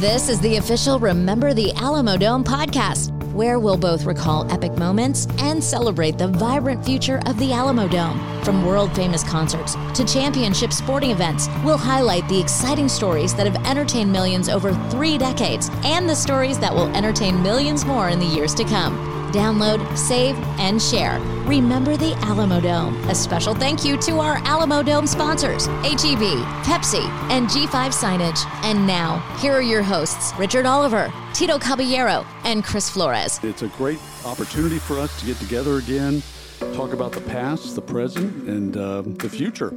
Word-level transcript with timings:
This 0.00 0.30
is 0.30 0.40
the 0.40 0.56
official 0.56 0.98
Remember 0.98 1.52
the 1.52 1.74
Alamo 1.74 2.16
Dome 2.16 2.42
podcast, 2.42 3.10
where 3.34 3.58
we'll 3.58 3.76
both 3.76 4.06
recall 4.06 4.50
epic 4.50 4.72
moments 4.78 5.26
and 5.40 5.62
celebrate 5.62 6.16
the 6.16 6.28
vibrant 6.28 6.82
future 6.82 7.20
of 7.26 7.38
the 7.38 7.52
Alamo 7.52 7.86
Dome. 7.86 8.18
From 8.42 8.64
world 8.64 8.96
famous 8.96 9.22
concerts 9.22 9.74
to 9.92 10.02
championship 10.06 10.72
sporting 10.72 11.10
events, 11.10 11.48
we'll 11.62 11.76
highlight 11.76 12.26
the 12.30 12.40
exciting 12.40 12.88
stories 12.88 13.34
that 13.34 13.46
have 13.46 13.66
entertained 13.66 14.10
millions 14.10 14.48
over 14.48 14.72
three 14.88 15.18
decades 15.18 15.68
and 15.84 16.08
the 16.08 16.16
stories 16.16 16.58
that 16.60 16.74
will 16.74 16.88
entertain 16.96 17.42
millions 17.42 17.84
more 17.84 18.08
in 18.08 18.18
the 18.18 18.24
years 18.24 18.54
to 18.54 18.64
come. 18.64 18.96
Download, 19.32 19.84
save, 19.98 20.34
and 20.58 20.80
share. 20.80 21.20
Remember 21.50 21.96
the 21.96 22.14
Alamo 22.18 22.60
Dome. 22.60 22.94
A 23.08 23.14
special 23.14 23.56
thank 23.56 23.84
you 23.84 23.96
to 24.02 24.20
our 24.20 24.36
Alamo 24.44 24.84
Dome 24.84 25.08
sponsors, 25.08 25.66
HEB, 25.66 26.46
Pepsi, 26.62 27.02
and 27.28 27.48
G5 27.48 27.90
Signage. 27.90 28.46
And 28.62 28.86
now, 28.86 29.18
here 29.40 29.54
are 29.54 29.60
your 29.60 29.82
hosts, 29.82 30.32
Richard 30.38 30.64
Oliver, 30.64 31.12
Tito 31.34 31.58
Caballero, 31.58 32.24
and 32.44 32.62
Chris 32.62 32.88
Flores. 32.88 33.40
It's 33.42 33.62
a 33.62 33.66
great 33.66 33.98
opportunity 34.24 34.78
for 34.78 35.00
us 35.00 35.18
to 35.18 35.26
get 35.26 35.38
together 35.38 35.78
again, 35.78 36.22
talk 36.72 36.92
about 36.92 37.10
the 37.10 37.20
past, 37.22 37.74
the 37.74 37.82
present, 37.82 38.48
and 38.48 38.76
uh, 38.76 39.02
the 39.02 39.28
future 39.28 39.74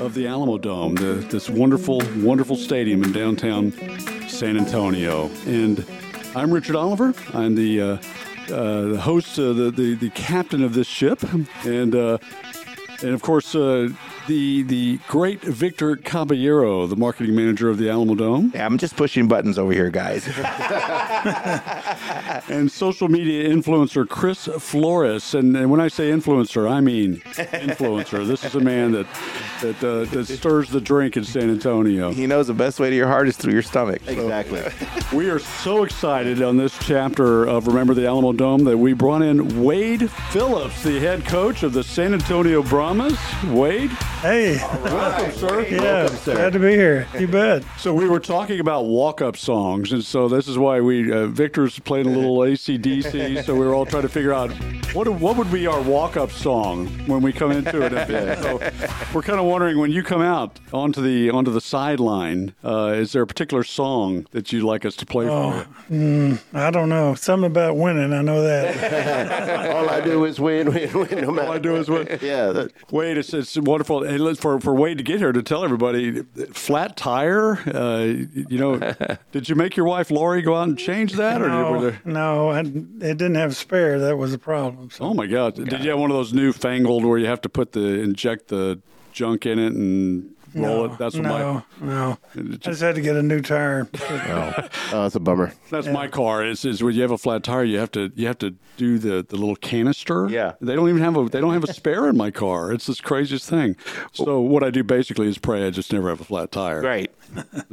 of 0.00 0.14
the 0.14 0.26
Alamo 0.26 0.56
Dome, 0.56 0.94
the, 0.94 1.16
this 1.30 1.50
wonderful, 1.50 2.00
wonderful 2.16 2.56
stadium 2.56 3.04
in 3.04 3.12
downtown 3.12 3.72
San 4.26 4.56
Antonio. 4.56 5.30
And 5.44 5.84
I'm 6.34 6.50
Richard 6.50 6.76
Oliver. 6.76 7.12
I'm 7.34 7.56
the 7.56 7.80
uh, 7.82 7.98
the 8.50 9.00
host, 9.00 9.38
uh, 9.38 9.52
the, 9.52 9.70
the 9.70 9.94
the 9.94 10.10
captain 10.10 10.62
of 10.62 10.74
this 10.74 10.86
ship, 10.86 11.22
and 11.64 11.94
uh, 11.94 12.18
and 13.02 13.14
of 13.14 13.22
course 13.22 13.54
uh, 13.54 13.88
the 14.30 14.62
the 14.62 15.00
great 15.08 15.40
Victor 15.40 15.96
Caballero, 15.96 16.86
the 16.86 16.94
marketing 16.94 17.34
manager 17.34 17.68
of 17.68 17.78
the 17.78 17.90
Alamo 17.90 18.14
Dome. 18.14 18.52
Yeah, 18.54 18.64
I'm 18.64 18.78
just 18.78 18.96
pushing 18.96 19.26
buttons 19.26 19.58
over 19.58 19.72
here, 19.72 19.90
guys. 19.90 20.24
and 22.48 22.70
social 22.70 23.08
media 23.08 23.48
influencer 23.48 24.08
Chris 24.08 24.46
Flores. 24.46 25.34
And, 25.34 25.56
and, 25.56 25.68
when 25.68 25.80
I 25.80 25.88
say 25.88 26.10
influencer, 26.10 26.70
I 26.70 26.80
mean 26.80 27.16
influencer. 27.16 28.24
this 28.24 28.44
is 28.44 28.54
a 28.54 28.60
man 28.60 28.92
that 28.92 29.06
that, 29.62 29.84
uh, 29.84 30.04
that 30.12 30.26
stirs 30.26 30.70
the 30.70 30.80
drink 30.80 31.16
in 31.16 31.24
San 31.24 31.50
Antonio. 31.50 32.12
He 32.12 32.26
knows 32.28 32.46
the 32.46 32.54
best 32.54 32.78
way 32.78 32.88
to 32.88 32.96
your 32.96 33.08
heart 33.08 33.28
is 33.28 33.36
through 33.36 33.52
your 33.52 33.62
stomach. 33.62 34.00
Exactly. 34.06 34.62
So 34.62 34.70
we 35.16 35.28
are 35.28 35.40
so 35.40 35.82
excited 35.82 36.40
on 36.40 36.56
this 36.56 36.78
chapter 36.78 37.46
of 37.46 37.66
Remember 37.66 37.94
the 37.94 38.06
Alamo 38.06 38.32
Dome 38.32 38.62
that 38.64 38.78
we 38.78 38.92
brought 38.92 39.22
in 39.22 39.62
Wade 39.62 40.08
Phillips, 40.30 40.84
the 40.84 41.00
head 41.00 41.24
coach 41.24 41.64
of 41.64 41.72
the 41.72 41.82
San 41.82 42.14
Antonio 42.14 42.62
Brahmas. 42.62 43.18
Wade. 43.48 43.90
Hey. 44.20 44.58
Welcome, 44.84 45.32
sir. 45.32 45.66
Yeah, 45.66 46.09
sir. 46.20 46.34
glad 46.34 46.52
to 46.52 46.58
be 46.58 46.72
here. 46.72 47.06
You 47.18 47.28
bet. 47.28 47.64
So 47.80 47.94
we 47.94 48.06
were 48.06 48.20
talking 48.20 48.60
about 48.60 48.84
walk-up 48.84 49.38
songs, 49.38 49.92
and 49.92 50.04
so 50.04 50.28
this 50.28 50.48
is 50.48 50.58
why 50.58 50.82
we 50.82 51.10
uh, 51.10 51.28
Victor's 51.28 51.78
playing 51.78 52.06
a 52.06 52.10
little 52.10 52.36
ACDC. 52.38 53.42
so 53.46 53.54
we 53.54 53.64
were 53.64 53.72
all 53.72 53.86
trying 53.86 54.02
to 54.02 54.08
figure 54.08 54.34
out 54.34 54.50
what 54.92 55.08
what 55.08 55.36
would 55.38 55.50
be 55.50 55.66
our 55.66 55.80
walk-up 55.80 56.30
song 56.30 56.88
when 57.06 57.22
we 57.22 57.32
come 57.32 57.52
into 57.52 57.82
an 57.82 57.96
event. 57.96 58.42
So 58.42 58.58
we're 59.14 59.22
kind 59.22 59.40
of 59.40 59.46
wondering 59.46 59.78
when 59.78 59.90
you 59.90 60.02
come 60.02 60.20
out 60.20 60.58
onto 60.74 61.00
the 61.00 61.30
onto 61.30 61.50
the 61.50 61.60
sideline, 61.60 62.54
uh, 62.62 62.92
is 62.96 63.12
there 63.12 63.22
a 63.22 63.26
particular 63.26 63.64
song 63.64 64.26
that 64.32 64.52
you'd 64.52 64.64
like 64.64 64.84
us 64.84 64.94
to 64.96 65.06
play 65.06 65.26
oh, 65.26 65.52
for 65.52 65.94
you? 65.94 66.00
Mm, 66.00 66.40
I 66.52 66.70
don't 66.70 66.90
know. 66.90 67.14
Something 67.14 67.46
about 67.46 67.76
winning. 67.76 68.12
I 68.12 68.20
know 68.20 68.42
that. 68.42 69.70
all 69.74 69.88
I 69.88 70.02
do 70.02 70.26
is 70.26 70.38
win, 70.38 70.72
win, 70.72 70.92
win. 70.92 71.20
No 71.22 71.40
all 71.40 71.52
I 71.52 71.58
do 71.58 71.76
is 71.76 71.88
win. 71.88 72.06
yeah. 72.20 72.48
That. 72.48 72.72
Wade, 72.90 73.16
it's, 73.16 73.32
it's 73.32 73.56
wonderful. 73.56 74.02
And 74.02 74.38
for 74.38 74.60
for 74.60 74.74
Wade 74.74 74.98
to 74.98 75.04
get 75.04 75.18
here 75.18 75.32
to 75.32 75.42
tell 75.42 75.64
everybody, 75.64 76.09
flat 76.52 76.96
tire. 76.96 77.56
Uh, 77.68 78.00
you 78.00 78.58
know, 78.58 78.78
did 79.32 79.48
you 79.48 79.54
make 79.54 79.76
your 79.76 79.86
wife 79.86 80.10
Lori 80.10 80.42
go 80.42 80.56
out 80.56 80.68
and 80.68 80.78
change 80.78 81.14
that, 81.14 81.40
or 81.42 81.48
no, 81.48 81.80
there... 81.80 82.00
no, 82.04 82.50
I, 82.50 82.60
it 82.60 83.18
didn't 83.18 83.36
have 83.36 83.56
spare. 83.56 83.98
That 83.98 84.16
was 84.16 84.32
the 84.32 84.38
problem. 84.38 84.90
So. 84.90 85.04
Oh 85.04 85.14
my 85.14 85.26
God! 85.26 85.54
Did 85.54 85.84
you 85.84 85.90
have 85.90 85.98
one 85.98 86.10
of 86.10 86.16
those 86.16 86.32
new 86.32 86.52
fangled 86.52 87.04
where 87.04 87.18
you 87.18 87.26
have 87.26 87.40
to 87.42 87.48
put 87.48 87.72
the 87.72 88.00
inject 88.00 88.48
the 88.48 88.80
junk 89.12 89.46
in 89.46 89.58
it 89.58 89.72
and 89.72 90.34
roll 90.54 90.76
no, 90.76 90.84
it? 90.84 90.98
That's 90.98 91.14
what 91.14 91.24
no, 91.24 91.64
my 91.80 91.86
no. 91.86 92.18
I 92.34 92.56
just 92.56 92.80
had 92.80 92.94
to 92.94 93.00
get 93.00 93.16
a 93.16 93.22
new 93.22 93.40
tire. 93.40 93.88
oh, 94.00 94.54
oh, 94.56 95.02
that's 95.02 95.14
a 95.14 95.20
bummer. 95.20 95.52
That's 95.70 95.86
yeah. 95.86 95.92
my 95.92 96.08
car. 96.08 96.44
Is 96.44 96.64
is 96.64 96.82
when 96.82 96.94
you 96.94 97.02
have 97.02 97.10
a 97.10 97.18
flat 97.18 97.42
tire, 97.42 97.64
you 97.64 97.78
have 97.78 97.90
to 97.92 98.12
you 98.14 98.26
have 98.26 98.38
to 98.38 98.54
do 98.76 98.98
the, 98.98 99.24
the 99.28 99.36
little 99.36 99.56
canister. 99.56 100.28
Yeah. 100.28 100.52
They 100.60 100.74
don't 100.74 100.88
even 100.88 101.02
have 101.02 101.16
a 101.16 101.28
they 101.28 101.40
don't 101.40 101.52
have 101.52 101.64
a 101.64 101.72
spare 101.72 102.08
in 102.08 102.16
my 102.16 102.30
car. 102.30 102.72
It's 102.72 102.86
this 102.86 103.00
craziest 103.00 103.48
thing. 103.48 103.76
So 104.12 104.40
what 104.40 104.62
I 104.62 104.70
do 104.70 104.82
basically 104.82 105.28
is 105.28 105.38
pray 105.38 105.66
I 105.66 105.70
just 105.70 105.92
never 105.92 106.08
have 106.08 106.20
a 106.20 106.24
flat 106.24 106.52
tire. 106.52 106.80
Right. 106.80 107.12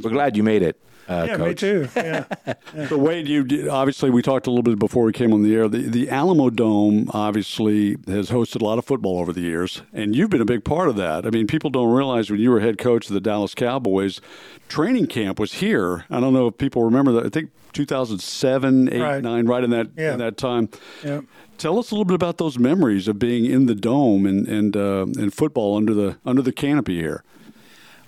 We're 0.02 0.12
glad 0.12 0.38
you 0.38 0.44
made 0.44 0.64
it. 0.64 0.80
Uh, 1.08 1.26
yeah, 1.28 1.38
coach. 1.38 1.48
me 1.48 1.56
too. 1.56 1.88
Yeah. 1.96 2.26
yeah. 2.76 2.88
So 2.88 2.98
Wade, 2.98 3.28
you 3.28 3.70
obviously 3.72 4.10
we 4.10 4.22
talked 4.22 4.46
a 4.48 4.50
little 4.50 4.64
bit 4.64 4.78
before 4.78 5.06
we 5.06 5.14
came 5.14 5.34
on 5.34 5.42
the 5.42 5.56
air. 5.56 5.70
The, 5.70 5.84
the 5.84 6.10
Alamo 6.10 6.50
Dome 6.50 7.10
obviously 7.14 7.98
has 8.08 8.30
hosted 8.30 8.62
a 8.62 8.66
lot 8.66 8.78
of 8.78 8.86
football 8.86 9.20
over 9.20 9.32
the 9.32 9.42
years, 9.42 9.82
and 9.94 10.16
you've 10.16 10.30
been 10.30 10.42
a 10.42 10.46
big 10.46 10.66
part 10.66 10.90
of 10.90 10.98
that. 10.98 11.26
I 11.26 11.30
mean, 11.30 11.48
people 11.48 11.70
don't 11.70 11.94
realize 11.94 12.30
when 12.30 12.42
you 12.42 12.52
were 12.52 12.60
head 12.60 12.78
coach 12.78 13.08
of 13.08 13.14
the 13.14 13.22
Dallas 13.22 13.56
Cowboys, 13.56 14.20
training 14.68 15.08
camp 15.08 15.40
was 15.40 15.54
here. 15.56 16.06
I 16.10 16.20
don't 16.20 16.34
know 16.34 16.48
if 16.48 16.58
people 16.58 16.84
remember 16.84 17.14
that. 17.14 17.26
I 17.26 17.30
think 17.30 17.52
2007, 17.72 18.94
8, 18.94 19.00
right. 19.02 19.24
9, 19.24 19.46
right 19.46 19.64
in 19.64 19.70
that 19.70 19.88
yeah. 19.96 20.14
in 20.14 20.20
that 20.20 20.36
time. 20.36 20.70
Yeah. 21.04 21.22
Tell 21.58 21.80
us 21.80 21.90
a 21.90 21.96
little 21.96 22.06
bit 22.06 22.16
about 22.16 22.38
those 22.38 22.60
memories 22.60 23.08
of 23.08 23.18
being 23.18 23.46
in 23.46 23.66
the 23.66 23.76
dome 23.76 24.26
and 24.26 24.46
and 24.48 24.76
uh, 24.76 25.04
and 25.04 25.34
football 25.34 25.78
under 25.78 25.94
the 25.94 26.18
under 26.26 26.42
the 26.42 26.52
canopy 26.52 26.98
here. 27.00 27.24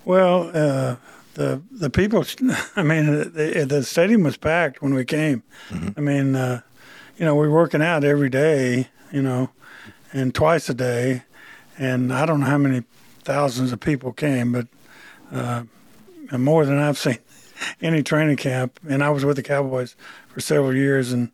Well. 0.03 0.51
Uh, 0.53 0.95
the 1.39 1.61
the 1.71 1.89
people. 1.89 2.25
I 2.75 2.83
mean, 2.83 3.05
the, 3.05 3.65
the 3.67 3.83
stadium 3.83 4.23
was 4.23 4.37
packed 4.37 4.81
when 4.81 4.93
we 4.93 5.05
came. 5.05 5.41
Mm-hmm. 5.69 5.89
I 5.97 6.01
mean, 6.01 6.35
uh, 6.35 6.61
you 7.17 7.25
know, 7.25 7.35
we 7.35 7.47
are 7.47 7.51
working 7.51 7.81
out 7.81 8.03
every 8.03 8.29
day, 8.29 8.89
you 9.11 9.21
know, 9.21 9.49
and 10.11 10.35
twice 10.35 10.69
a 10.69 10.73
day, 10.73 11.23
and 11.77 12.13
I 12.13 12.25
don't 12.25 12.41
know 12.41 12.45
how 12.45 12.57
many 12.57 12.83
thousands 13.23 13.71
of 13.71 13.79
people 13.79 14.11
came, 14.11 14.51
but 14.51 14.67
uh, 15.31 15.63
more 16.37 16.65
than 16.65 16.77
I've 16.77 16.97
seen 16.97 17.19
any 17.81 18.03
training 18.03 18.37
camp. 18.37 18.77
And 18.87 19.01
I 19.01 19.09
was 19.09 19.23
with 19.23 19.37
the 19.37 19.43
Cowboys 19.43 19.95
for 20.27 20.41
several 20.41 20.75
years, 20.75 21.13
and 21.13 21.31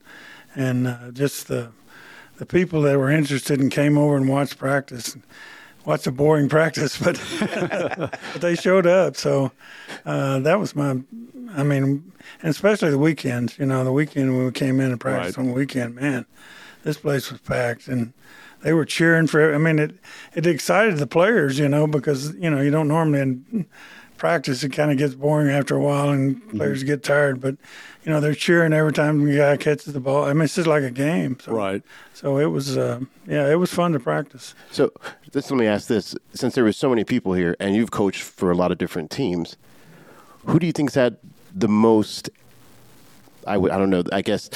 and 0.53 0.87
uh, 0.87 1.11
just 1.11 1.47
the 1.47 1.71
the 2.37 2.45
people 2.45 2.83
that 2.83 2.99
were 2.99 3.09
interested 3.09 3.59
and 3.59 3.71
came 3.71 3.97
over 3.97 4.15
and 4.15 4.29
watched 4.29 4.59
practice 4.59 5.17
watch 5.85 6.07
a 6.07 6.11
boring 6.11 6.49
practice, 6.49 6.97
but, 6.97 7.21
but 7.39 8.19
they 8.41 8.55
showed 8.55 8.87
up. 8.87 9.15
So 9.15 9.51
uh, 10.05 10.39
that 10.39 10.59
was 10.59 10.75
my, 10.75 10.97
I 11.53 11.63
mean, 11.63 12.11
and 12.41 12.49
especially 12.49 12.89
the 12.89 12.97
weekends. 12.97 13.57
You 13.57 13.65
know, 13.65 13.83
the 13.83 13.91
weekend 13.91 14.35
when 14.35 14.45
we 14.45 14.51
came 14.51 14.79
in 14.79 14.91
and 14.91 14.99
practiced 14.99 15.37
right. 15.37 15.43
on 15.43 15.49
the 15.49 15.53
weekend, 15.53 15.95
man, 15.95 16.25
this 16.83 16.97
place 16.97 17.31
was 17.31 17.41
packed 17.41 17.87
and 17.87 18.13
they 18.61 18.73
were 18.73 18.85
cheering 18.85 19.27
for. 19.27 19.53
I 19.53 19.57
mean, 19.57 19.79
it 19.79 19.95
it 20.33 20.45
excited 20.45 20.97
the 20.97 21.07
players, 21.07 21.59
you 21.59 21.69
know, 21.69 21.87
because 21.87 22.35
you 22.35 22.49
know 22.49 22.61
you 22.61 22.71
don't 22.71 22.87
normally 22.87 23.65
practice 24.25 24.63
it 24.63 24.69
kind 24.69 24.91
of 24.91 24.97
gets 24.97 25.13
boring 25.13 25.51
after 25.51 25.75
a 25.75 25.79
while 25.79 26.09
and 26.09 26.37
mm-hmm. 26.37 26.57
players 26.57 26.81
get 26.81 27.03
tired, 27.03 27.39
but 27.39 27.55
you 28.03 28.11
know, 28.11 28.19
they're 28.19 28.33
cheering 28.33 28.73
every 28.73 28.91
time 28.91 29.23
the 29.23 29.37
guy 29.37 29.55
catches 29.55 29.93
the 29.93 29.99
ball. 29.99 30.25
I 30.25 30.33
mean, 30.33 30.45
it's 30.45 30.55
just 30.55 30.67
like 30.67 30.81
a 30.81 30.89
game. 30.89 31.37
So, 31.39 31.51
right. 31.51 31.83
So 32.15 32.39
it 32.39 32.47
was, 32.47 32.75
uh, 32.75 33.01
yeah, 33.27 33.51
it 33.51 33.55
was 33.55 33.71
fun 33.71 33.91
to 33.91 33.99
practice. 33.99 34.55
So, 34.71 34.91
just 35.31 35.51
let 35.51 35.59
me 35.59 35.67
ask 35.67 35.87
this: 35.87 36.15
since 36.33 36.55
there 36.55 36.63
were 36.63 36.73
so 36.73 36.89
many 36.89 37.03
people 37.03 37.33
here, 37.33 37.55
and 37.59 37.75
you've 37.75 37.91
coached 37.91 38.23
for 38.23 38.49
a 38.49 38.55
lot 38.55 38.71
of 38.71 38.79
different 38.79 39.11
teams, 39.11 39.57
who 40.47 40.57
do 40.57 40.65
you 40.65 40.73
think's 40.73 40.95
had 40.95 41.17
the 41.53 41.67
most? 41.67 42.31
I 43.45 43.53
w- 43.53 43.71
I 43.71 43.77
don't 43.77 43.91
know. 43.91 44.03
I 44.11 44.23
guess 44.23 44.49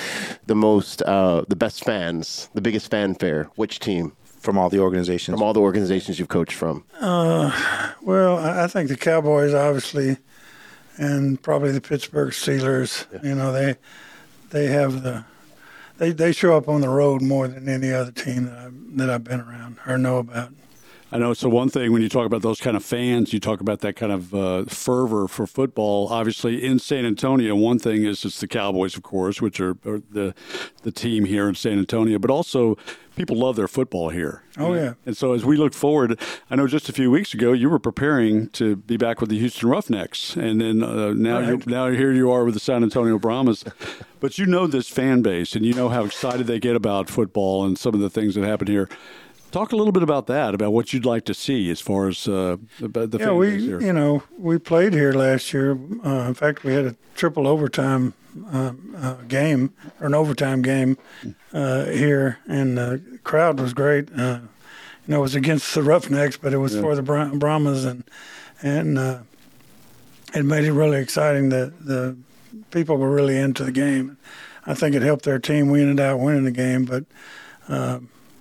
the 0.48 0.56
most, 0.56 1.04
uh, 1.04 1.44
the 1.48 1.56
best 1.56 1.84
fans, 1.84 2.50
the 2.56 2.62
biggest 2.62 2.90
fanfare. 2.90 3.52
Which 3.56 3.80
team? 3.80 4.14
From 4.40 4.58
all 4.58 4.70
the 4.70 4.80
organizations. 4.80 5.38
From 5.38 5.44
all 5.44 5.54
the 5.54 5.60
organizations 5.60 6.18
you've 6.18 6.30
coached 6.30 6.54
from. 6.54 6.84
Uh, 7.00 7.92
well, 8.02 8.38
I 8.38 8.68
think 8.68 8.90
the 8.90 8.98
Cowboys 8.98 9.54
obviously 9.54 10.18
and 11.00 11.42
probably 11.42 11.72
the 11.72 11.82
Pittsburgh 11.82 12.32
Steelers. 12.32 13.06
Yeah. 13.12 13.30
You 13.30 13.36
know, 13.36 13.52
they 13.52 13.76
they 14.52 14.68
have 14.68 15.02
the 15.04 15.26
they 15.98 16.12
they 16.12 16.32
show 16.32 16.56
up 16.56 16.68
on 16.68 16.82
the 16.82 16.90
road 16.90 17.22
more 17.22 17.48
than 17.48 17.68
any 17.68 17.92
other 17.92 18.12
team 18.12 18.46
that 18.46 18.58
I 18.58 18.70
that 18.72 19.10
I've 19.10 19.24
been 19.24 19.40
around 19.40 19.78
or 19.88 19.98
know 19.98 20.18
about. 20.18 20.52
I 21.12 21.18
know. 21.18 21.34
So 21.34 21.50
one 21.50 21.70
thing 21.70 21.92
when 21.92 22.04
you 22.04 22.10
talk 22.10 22.26
about 22.26 22.44
those 22.44 22.62
kind 22.62 22.78
of 22.78 22.86
fans, 22.86 23.34
you 23.34 23.40
talk 23.40 23.62
about 23.62 23.80
that 23.80 23.96
kind 23.96 24.12
of 24.12 24.34
uh, 24.34 24.66
fervor 24.66 25.28
for 25.28 25.48
football. 25.48 26.08
Obviously, 26.10 26.64
in 26.64 26.78
San 26.78 27.04
Antonio, 27.04 27.56
one 27.56 27.80
thing 27.80 28.04
is 28.04 28.24
it's 28.24 28.40
the 28.40 28.48
Cowboys, 28.48 28.96
of 28.96 29.02
course, 29.02 29.42
which 29.42 29.60
are, 29.60 29.76
are 29.86 30.02
the 30.12 30.36
the 30.84 30.92
team 30.92 31.26
here 31.26 31.50
in 31.50 31.56
San 31.56 31.80
Antonio, 31.80 32.20
but 32.20 32.30
also 32.30 32.78
people 33.16 33.36
love 33.36 33.56
their 33.56 33.68
football 33.68 34.10
here. 34.10 34.44
Oh 34.58 34.76
yeah. 34.76 34.94
And 35.06 35.18
so 35.18 35.34
as 35.34 35.44
we 35.44 35.58
look 35.58 35.74
forward, 35.74 36.20
I 36.52 36.56
know 36.56 36.68
just 36.68 36.90
a 36.90 36.94
few 36.94 37.10
weeks 37.10 37.34
ago 37.34 37.54
you 37.54 37.72
were 37.72 37.80
preparing 37.80 38.50
to 38.50 38.76
be 38.76 38.96
back 38.96 39.20
with 39.20 39.32
the 39.32 39.40
Houston 39.40 39.68
Roughnecks, 39.68 40.36
and 40.36 40.62
then 40.62 40.84
uh, 40.84 41.14
now 41.14 41.40
right. 41.40 41.68
now 41.68 41.90
here 41.90 42.12
you 42.12 42.30
are 42.32 42.46
with 42.46 42.54
the 42.54 42.60
San 42.60 42.84
Antonio 42.84 43.18
Brahmas. 43.18 43.66
but 44.20 44.38
you 44.38 44.46
know 44.46 44.68
this 44.68 44.88
fan 44.88 45.24
base, 45.24 45.56
and 45.56 45.66
you 45.66 45.74
know 45.74 45.90
how 45.90 46.04
excited 46.04 46.46
they 46.46 46.60
get 46.60 46.76
about 46.76 47.10
football 47.10 47.66
and 47.66 47.80
some 47.80 47.96
of 47.96 48.00
the 48.00 48.12
things 48.12 48.36
that 48.36 48.44
happen 48.44 48.68
here 48.68 48.88
Talk 49.52 49.72
a 49.72 49.76
little 49.76 49.92
bit 49.92 50.04
about 50.04 50.28
that, 50.28 50.54
about 50.54 50.74
what 50.74 50.94
you'd 50.94 51.06
like 51.06 51.26
to 51.26 51.34
see 51.34 51.72
as 51.72 51.82
far 51.82 52.08
as 52.08 52.28
uh, 52.28 52.58
the, 52.80 53.18
yeah, 53.20 53.32
we 53.32 53.60
here. 53.60 53.82
you 53.82 53.94
know 53.94 54.22
we 54.38 54.60
played 54.60 54.94
here 54.94 55.12
last 55.12 55.54
year. 55.54 55.72
Uh, 56.06 56.28
in 56.28 56.36
fact, 56.36 56.64
we 56.64 56.74
had 56.74 56.86
a 56.86 56.96
triple 57.16 57.48
overtime 57.48 58.14
uh, 58.54 58.74
uh, 58.98 59.14
game 59.28 59.74
or 60.00 60.08
an 60.08 60.14
overtime 60.14 60.62
game 60.62 60.98
uh, 61.52 61.86
here, 61.86 62.38
and 62.48 62.78
the 62.78 63.20
crowd 63.24 63.60
was 63.60 63.74
great. 63.74 64.10
Uh, 64.16 64.42
you 65.08 65.14
know, 65.14 65.18
it 65.18 65.22
was 65.22 65.36
against 65.36 65.74
the 65.74 65.82
Roughnecks, 65.82 66.38
but 66.38 66.54
it 66.54 66.58
was 66.58 66.78
for 66.80 66.96
the 66.96 67.02
Bra- 67.02 67.34
Brahmas, 67.34 67.86
and 67.86 68.04
and 68.62 69.00
uh, 69.00 69.20
it 70.36 70.44
made 70.44 70.66
it 70.66 70.74
really 70.74 71.00
exciting. 71.00 71.50
The 71.50 71.74
the 71.80 72.16
people 72.70 72.98
were 72.98 73.10
really 73.10 73.38
into 73.38 73.64
the 73.64 73.72
game. 73.72 74.18
I 74.68 74.76
think 74.76 74.96
it 74.96 75.02
helped 75.02 75.26
their 75.26 75.40
team. 75.40 75.72
We 75.72 75.82
ended 75.82 76.00
up 76.00 76.20
winning 76.20 76.44
the 76.44 76.52
game, 76.52 76.86
but. 76.86 77.06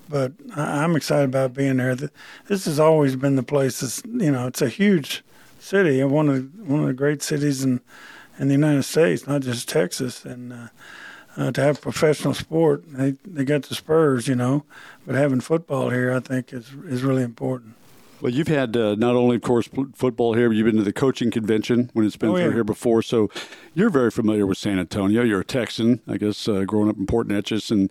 But 0.08 0.32
I'm 0.56 0.96
excited 0.96 1.24
about 1.24 1.54
being 1.54 1.76
there. 1.76 1.94
This 1.94 2.64
has 2.64 2.80
always 2.80 3.16
been 3.16 3.36
the 3.36 3.42
place. 3.42 3.80
That's, 3.80 4.02
you 4.04 4.30
know, 4.30 4.46
it's 4.46 4.62
a 4.62 4.68
huge 4.68 5.22
city 5.60 6.00
and 6.00 6.10
one 6.10 6.28
of 6.28 6.68
one 6.68 6.80
of 6.80 6.86
the 6.86 6.94
great 6.94 7.22
cities 7.22 7.62
in 7.62 7.80
in 8.38 8.48
the 8.48 8.54
United 8.54 8.84
States, 8.84 9.26
not 9.26 9.42
just 9.42 9.68
Texas. 9.68 10.24
And 10.24 10.52
uh, 10.52 10.68
uh, 11.36 11.52
to 11.52 11.60
have 11.60 11.80
professional 11.80 12.34
sport, 12.34 12.84
they 12.86 13.12
they 13.24 13.44
got 13.44 13.62
the 13.64 13.74
Spurs, 13.74 14.26
you 14.26 14.34
know, 14.34 14.64
but 15.06 15.14
having 15.14 15.40
football 15.40 15.90
here, 15.90 16.12
I 16.12 16.20
think 16.20 16.52
is 16.52 16.72
is 16.86 17.02
really 17.02 17.22
important. 17.22 17.74
Well, 18.20 18.32
you've 18.32 18.48
had 18.48 18.76
uh, 18.76 18.96
not 18.96 19.14
only, 19.14 19.36
of 19.36 19.42
course, 19.42 19.68
football 19.94 20.34
here, 20.34 20.48
but 20.48 20.56
you've 20.56 20.64
been 20.66 20.76
to 20.76 20.82
the 20.82 20.92
coaching 20.92 21.30
convention 21.30 21.90
when 21.92 22.04
it's 22.04 22.16
been 22.16 22.30
Oh, 22.30 22.34
through 22.34 22.46
yeah. 22.46 22.52
here 22.52 22.64
before. 22.64 23.00
So 23.00 23.30
you're 23.74 23.90
very 23.90 24.10
familiar 24.10 24.44
with 24.44 24.58
San 24.58 24.78
Antonio. 24.80 25.22
You're 25.22 25.40
a 25.40 25.44
Texan, 25.44 26.00
I 26.08 26.16
guess, 26.16 26.48
uh, 26.48 26.64
growing 26.64 26.88
up 26.88 26.96
in 26.96 27.06
Port 27.06 27.28
Neches, 27.28 27.70
and 27.70 27.88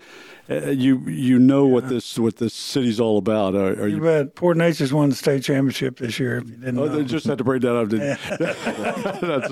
uh, 0.49 0.69
you 0.71 0.99
you 1.07 1.39
know 1.39 1.65
what 1.65 1.87
this 1.87 2.19
what 2.19 2.37
this 2.37 2.53
city's 2.53 2.99
all 2.99 3.17
about. 3.17 3.55
Are, 3.55 3.71
are 3.81 3.87
You 3.87 3.95
you? 3.97 4.01
bet. 4.01 4.35
Port 4.35 4.57
Neches 4.57 4.91
won 4.91 5.09
the 5.09 5.15
state 5.15 5.43
championship 5.43 5.97
this 5.97 6.19
year. 6.19 6.37
If 6.37 6.49
you 6.49 6.55
didn't 6.57 6.77
Oh, 6.77 6.85
know. 6.85 6.95
they 6.97 7.03
just 7.05 7.25
had 7.25 7.37
to 7.37 7.43
break 7.45 7.61
that 7.61 7.75
up. 7.75 7.87
That's, 9.21 9.49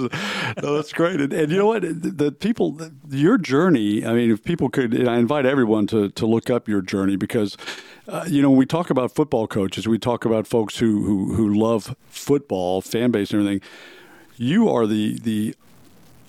no, 0.62 0.76
that's 0.76 0.94
great. 0.94 1.20
And, 1.22 1.32
and 1.34 1.52
you 1.52 1.58
know 1.58 1.66
what? 1.68 1.82
The, 1.84 2.32
people, 2.32 2.80
your 3.10 3.38
journey. 3.38 4.06
I 4.06 4.14
mean, 4.14 4.32
if 4.32 4.44
people 4.44 4.70
could, 4.70 5.08
I 5.08 5.18
invite 5.18 5.46
everyone 5.46 5.88
to 5.88 6.10
to 6.10 6.26
look 6.26 6.50
up 6.50 6.68
your 6.68 6.82
journey 6.82 7.16
because, 7.16 7.56
uh, 8.08 8.26
you 8.28 8.42
know, 8.42 8.50
when 8.50 8.60
we 8.60 8.66
talk 8.66 8.90
about 8.90 9.14
football 9.14 9.48
coaches, 9.48 9.88
we 9.88 9.98
talk 9.98 10.26
about 10.26 10.48
folks 10.48 10.78
who 10.78 11.04
who 11.04 11.36
who 11.36 11.54
love 11.54 11.96
football, 12.08 12.82
fan 12.82 13.12
base, 13.12 13.32
and 13.32 13.42
everything. 13.42 13.62
You 14.38 14.70
are 14.70 14.86
the 14.86 15.20
the 15.20 15.56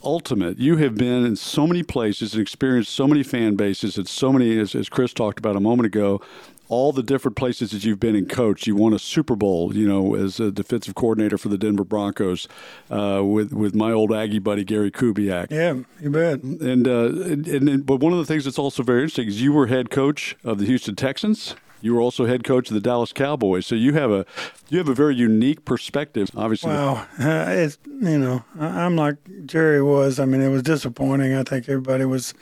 ultimate. 0.02 0.58
You 0.58 0.76
have 0.76 0.94
been 0.96 1.24
in 1.24 1.36
so 1.36 1.66
many 1.66 1.82
places 1.82 2.32
and 2.32 2.40
experienced 2.40 2.92
so 2.92 3.06
many 3.06 3.22
fan 3.22 3.56
bases 3.56 3.98
and 3.98 4.08
so 4.08 4.32
many, 4.32 4.58
as, 4.58 4.74
as 4.74 4.88
Chris 4.88 5.12
talked 5.12 5.38
about 5.38 5.56
a 5.56 5.60
moment 5.60 5.86
ago, 5.86 6.22
all 6.68 6.92
the 6.92 7.02
different 7.02 7.36
places 7.36 7.70
that 7.70 7.84
you've 7.84 8.00
been 8.00 8.16
and 8.16 8.28
coached. 8.28 8.66
You 8.66 8.74
won 8.76 8.92
a 8.92 8.98
Super 8.98 9.36
Bowl, 9.36 9.74
you 9.74 9.86
know, 9.86 10.14
as 10.14 10.40
a 10.40 10.50
defensive 10.50 10.94
coordinator 10.94 11.38
for 11.38 11.48
the 11.48 11.58
Denver 11.58 11.84
Broncos 11.84 12.48
uh, 12.90 13.22
with 13.24 13.52
with 13.52 13.74
my 13.74 13.92
old 13.92 14.12
Aggie 14.12 14.38
buddy 14.38 14.64
Gary 14.64 14.90
Kubiak. 14.90 15.50
yeah, 15.50 15.74
you 16.00 16.10
bet. 16.10 16.42
And, 16.42 16.88
uh, 16.88 17.06
and, 17.06 17.46
and 17.46 17.86
but 17.86 17.96
one 17.96 18.12
of 18.12 18.18
the 18.18 18.24
things 18.24 18.44
that's 18.44 18.58
also 18.58 18.82
very 18.82 19.02
interesting 19.02 19.28
is 19.28 19.42
you 19.42 19.52
were 19.52 19.66
head 19.66 19.90
coach 19.90 20.36
of 20.44 20.58
the 20.58 20.66
Houston 20.66 20.96
Texans. 20.96 21.54
You 21.86 21.94
were 21.94 22.00
also 22.00 22.26
head 22.26 22.42
coach 22.42 22.68
of 22.68 22.74
the 22.74 22.80
Dallas 22.80 23.12
Cowboys. 23.12 23.64
So 23.64 23.76
you 23.76 23.92
have 23.92 24.10
a 24.10 24.26
you 24.68 24.78
have 24.78 24.88
a 24.88 24.94
very 24.94 25.14
unique 25.14 25.64
perspective. 25.64 26.28
Obviously, 26.34 26.70
Wow, 26.70 27.06
uh, 27.20 27.46
it's 27.48 27.78
you 27.86 28.18
know 28.18 28.44
I'm 28.58 28.96
like 28.96 29.16
Jerry 29.46 29.80
was. 29.80 30.18
I 30.18 30.24
mean, 30.24 30.42
it 30.42 30.48
was 30.48 30.64
disappointing. 30.64 31.34
I 31.34 31.44
think 31.44 31.68
everybody 31.68 32.04
was. 32.04 32.34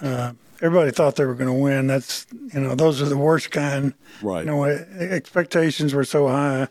Uh, 0.00 0.32
everybody 0.62 0.90
thought 0.92 1.16
they 1.16 1.26
were 1.26 1.34
going 1.34 1.54
to 1.54 1.62
win. 1.62 1.88
That's 1.88 2.26
you 2.54 2.60
know 2.60 2.74
those 2.74 3.02
are 3.02 3.04
the 3.04 3.18
worst 3.18 3.50
kind. 3.50 3.92
Right. 4.22 4.46
You 4.46 4.46
know, 4.46 4.64
expectations 4.64 5.92
were 5.92 6.04
so 6.04 6.28
high, 6.28 6.68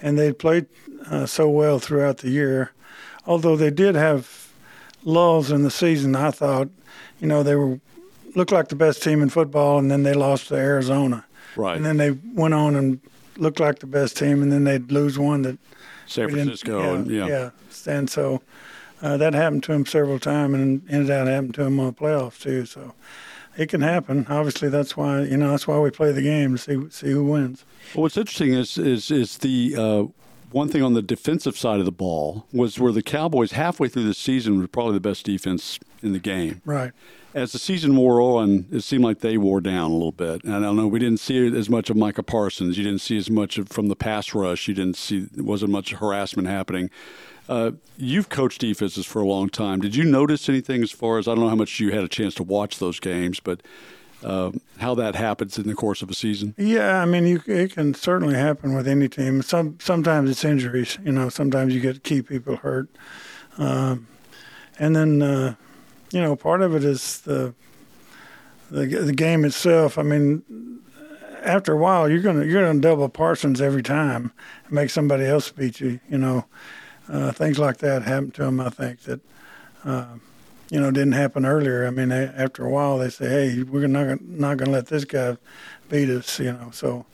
and 0.00 0.18
they 0.18 0.32
played 0.32 0.64
uh, 1.10 1.26
so 1.26 1.50
well 1.50 1.78
throughout 1.78 2.18
the 2.18 2.30
year. 2.30 2.72
Although 3.26 3.56
they 3.56 3.70
did 3.70 3.96
have 3.96 4.48
lulls 5.02 5.50
in 5.50 5.62
the 5.62 5.70
season, 5.70 6.16
I 6.16 6.30
thought, 6.30 6.70
you 7.20 7.26
know, 7.26 7.42
they 7.42 7.54
were 7.54 7.80
looked 8.34 8.50
like 8.52 8.68
the 8.68 8.76
best 8.76 9.02
team 9.02 9.20
in 9.20 9.28
football, 9.28 9.78
and 9.78 9.90
then 9.90 10.04
they 10.04 10.14
lost 10.14 10.48
to 10.48 10.54
Arizona. 10.54 11.26
Right. 11.56 11.76
And 11.76 11.84
then 11.84 11.96
they 11.96 12.10
went 12.10 12.54
on 12.54 12.76
and 12.76 13.00
looked 13.36 13.60
like 13.60 13.80
the 13.80 13.86
best 13.86 14.16
team, 14.16 14.42
and 14.42 14.52
then 14.52 14.64
they'd 14.64 14.90
lose 14.90 15.18
one 15.18 15.42
that 15.42 15.58
San 16.06 16.30
Francisco. 16.30 16.80
Yeah, 16.80 16.94
and, 16.94 17.10
yeah. 17.10 17.26
yeah. 17.26 17.50
And 17.86 18.08
so 18.08 18.42
uh, 19.02 19.16
that 19.16 19.34
happened 19.34 19.62
to 19.64 19.72
him 19.72 19.86
several 19.86 20.18
times, 20.18 20.54
and 20.54 20.82
ended 20.90 21.10
up 21.10 21.26
happening 21.26 21.52
to 21.52 21.62
him 21.62 21.80
on 21.80 21.86
the 21.86 21.92
playoffs 21.92 22.40
too. 22.40 22.66
So 22.66 22.94
it 23.56 23.68
can 23.68 23.80
happen. 23.80 24.26
Obviously, 24.28 24.68
that's 24.68 24.96
why 24.96 25.22
you 25.22 25.36
know 25.36 25.50
that's 25.50 25.66
why 25.66 25.78
we 25.78 25.90
play 25.90 26.12
the 26.12 26.22
game 26.22 26.56
to 26.56 26.58
see 26.58 26.90
see 26.90 27.10
who 27.10 27.24
wins. 27.24 27.64
Well, 27.94 28.02
what's 28.02 28.16
interesting 28.16 28.52
is 28.52 28.78
is 28.78 29.10
is 29.10 29.38
the 29.38 29.74
uh, 29.76 30.04
one 30.50 30.68
thing 30.68 30.82
on 30.82 30.94
the 30.94 31.02
defensive 31.02 31.56
side 31.56 31.80
of 31.80 31.84
the 31.84 31.92
ball 31.92 32.46
was 32.52 32.78
where 32.78 32.92
the 32.92 33.02
Cowboys 33.02 33.52
halfway 33.52 33.88
through 33.88 34.04
the 34.04 34.14
season 34.14 34.60
were 34.60 34.68
probably 34.68 34.94
the 34.94 35.00
best 35.00 35.26
defense 35.26 35.78
in 36.02 36.12
the 36.12 36.18
game. 36.18 36.62
Right. 36.64 36.92
As 37.34 37.50
the 37.50 37.58
season 37.58 37.96
wore 37.96 38.20
on, 38.20 38.66
it 38.70 38.82
seemed 38.82 39.02
like 39.02 39.18
they 39.18 39.36
wore 39.36 39.60
down 39.60 39.90
a 39.90 39.94
little 39.94 40.12
bit. 40.12 40.44
And 40.44 40.54
I 40.54 40.60
don't 40.60 40.76
know, 40.76 40.86
we 40.86 41.00
didn't 41.00 41.18
see 41.18 41.44
as 41.56 41.68
much 41.68 41.90
of 41.90 41.96
Micah 41.96 42.22
Parsons. 42.22 42.78
You 42.78 42.84
didn't 42.84 43.00
see 43.00 43.16
as 43.16 43.28
much 43.28 43.58
of, 43.58 43.68
from 43.68 43.88
the 43.88 43.96
pass 43.96 44.34
rush. 44.34 44.68
You 44.68 44.74
didn't 44.74 44.96
see 44.96 45.26
wasn't 45.36 45.72
much 45.72 45.90
harassment 45.90 46.46
happening. 46.46 46.90
Uh, 47.48 47.72
you've 47.98 48.28
coached 48.28 48.60
defenses 48.60 49.04
for 49.04 49.20
a 49.20 49.26
long 49.26 49.48
time. 49.48 49.80
Did 49.80 49.96
you 49.96 50.04
notice 50.04 50.48
anything 50.48 50.82
as 50.82 50.92
far 50.92 51.18
as 51.18 51.26
I 51.26 51.32
don't 51.32 51.40
know 51.40 51.50
how 51.50 51.56
much 51.56 51.80
you 51.80 51.90
had 51.90 52.04
a 52.04 52.08
chance 52.08 52.34
to 52.36 52.42
watch 52.42 52.78
those 52.78 53.00
games, 53.00 53.40
but 53.40 53.60
uh, 54.22 54.52
how 54.78 54.94
that 54.94 55.14
happens 55.14 55.58
in 55.58 55.66
the 55.66 55.74
course 55.74 56.00
of 56.00 56.10
a 56.10 56.14
season? 56.14 56.54
Yeah, 56.56 57.02
I 57.02 57.04
mean, 57.04 57.26
you, 57.26 57.42
it 57.46 57.74
can 57.74 57.92
certainly 57.94 58.34
happen 58.34 58.74
with 58.74 58.88
any 58.88 59.08
team. 59.08 59.42
Some 59.42 59.76
sometimes 59.80 60.30
it's 60.30 60.44
injuries. 60.44 60.98
You 61.04 61.12
know, 61.12 61.28
sometimes 61.28 61.74
you 61.74 61.80
get 61.80 62.02
key 62.02 62.22
people 62.22 62.56
hurt, 62.56 62.88
um, 63.58 64.06
and 64.78 64.96
then 64.96 65.20
uh, 65.20 65.54
you 66.14 66.22
know 66.22 66.36
part 66.36 66.62
of 66.62 66.74
it 66.74 66.84
is 66.84 67.20
the 67.20 67.54
the 68.70 68.86
the 68.86 69.12
game 69.12 69.44
itself. 69.44 69.98
I 69.98 70.02
mean, 70.02 70.80
after 71.42 71.72
a 71.72 71.76
while, 71.76 72.08
you're 72.08 72.22
gonna 72.22 72.44
you're 72.44 72.64
gonna 72.64 72.80
double 72.80 73.08
Parsons 73.08 73.60
every 73.60 73.82
time 73.82 74.32
and 74.64 74.72
make 74.72 74.90
somebody 74.90 75.24
else 75.24 75.50
beat 75.50 75.80
you. 75.80 76.00
You 76.08 76.18
know, 76.18 76.46
uh, 77.08 77.32
things 77.32 77.58
like 77.58 77.78
that 77.78 78.02
happen 78.02 78.30
to 78.32 78.44
him. 78.44 78.60
I 78.60 78.70
think 78.70 79.00
that. 79.02 79.20
Uh, 79.84 80.06
you 80.70 80.80
know, 80.80 80.90
didn't 80.90 81.12
happen 81.12 81.44
earlier. 81.44 81.86
I 81.86 81.90
mean, 81.90 82.10
after 82.10 82.64
a 82.64 82.70
while, 82.70 82.96
they 82.96 83.10
say, 83.10 83.28
"Hey, 83.28 83.62
we're 83.62 83.86
not 83.86 84.04
gonna, 84.04 84.18
not 84.22 84.56
going 84.56 84.68
to 84.68 84.72
let 84.72 84.86
this 84.86 85.04
guy 85.04 85.36
beat 85.90 86.08
us." 86.08 86.40
You 86.40 86.52
know, 86.52 86.70
so 86.72 87.04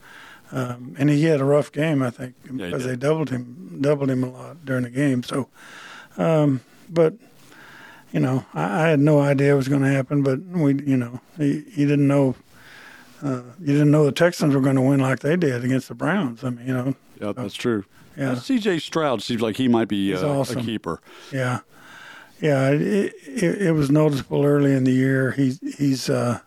um, 0.53 0.97
and 0.99 1.09
he 1.09 1.25
had 1.25 1.41
a 1.41 1.45
rough 1.45 1.71
game, 1.71 2.03
I 2.03 2.11
think, 2.11 2.35
because 2.57 2.85
they 2.85 2.97
doubled 2.97 3.31
him, 3.31 3.79
doubled 3.81 4.11
him 4.11 4.25
a 4.25 4.31
lot 4.31 4.65
during 4.65 4.83
the 4.85 4.91
game. 4.91 5.23
So, 5.23 5.49
um, 6.17 6.61
but 6.89 7.15
you 8.13 8.21
know, 8.21 8.45
I, 8.55 8.85
I 8.85 8.89
had 8.89 9.01
no 9.01 9.21
idea 9.21 9.53
it 9.53 9.57
was 9.57 9.69
going 9.69 9.83
to 9.83 9.89
happen. 9.89 10.23
But 10.23 10.41
we, 10.41 10.75
you 10.75 10.97
know, 10.97 11.21
he, 11.37 11.61
he 11.71 11.85
didn't 11.87 12.09
know. 12.09 12.35
Uh, 13.23 13.43
you 13.61 13.75
didn't 13.75 13.91
know 13.91 14.05
the 14.07 14.13
Texans 14.13 14.55
were 14.55 14.63
going 14.63 14.77
to 14.77 14.83
win 14.83 15.01
like 15.01 15.21
they 15.21 15.37
did 15.37 15.63
against 15.65 15.89
the 15.89 15.95
Browns. 15.95 16.43
I 16.43 16.51
mean, 16.51 16.67
you 16.67 16.73
know, 16.73 16.95
Yeah, 17.21 17.33
that's 17.33 17.55
true. 17.55 17.85
Yeah. 18.17 18.33
Uh, 18.33 18.37
C.J. 18.37 18.79
Stroud 18.79 19.23
seems 19.23 19.43
like 19.43 19.57
he 19.57 19.69
might 19.69 19.89
be 19.89 20.15
uh, 20.15 20.27
awesome. 20.27 20.59
a 20.59 20.63
keeper. 20.63 21.01
Yeah, 21.31 21.61
yeah. 22.41 22.71
It, 22.71 23.15
it, 23.27 23.63
it 23.63 23.73
was 23.73 23.91
noticeable 23.91 24.45
early 24.45 24.75
in 24.75 24.85
the 24.85 24.93
year. 24.93 25.33
He's 25.33 25.61
he's 25.77 26.09
uh, 26.09 26.41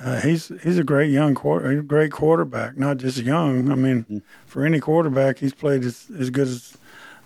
uh, 0.00 0.20
he's 0.20 0.48
he's 0.62 0.78
a 0.78 0.84
great 0.84 1.10
young 1.10 1.34
quarter, 1.34 1.82
great 1.82 2.12
quarterback. 2.12 2.76
Not 2.76 2.96
just 2.98 3.18
young. 3.18 3.70
I 3.70 3.74
mean, 3.74 4.22
for 4.46 4.64
any 4.64 4.80
quarterback, 4.80 5.38
he's 5.38 5.54
played 5.54 5.84
as, 5.84 6.06
as 6.18 6.30
good 6.30 6.48
as 6.48 6.76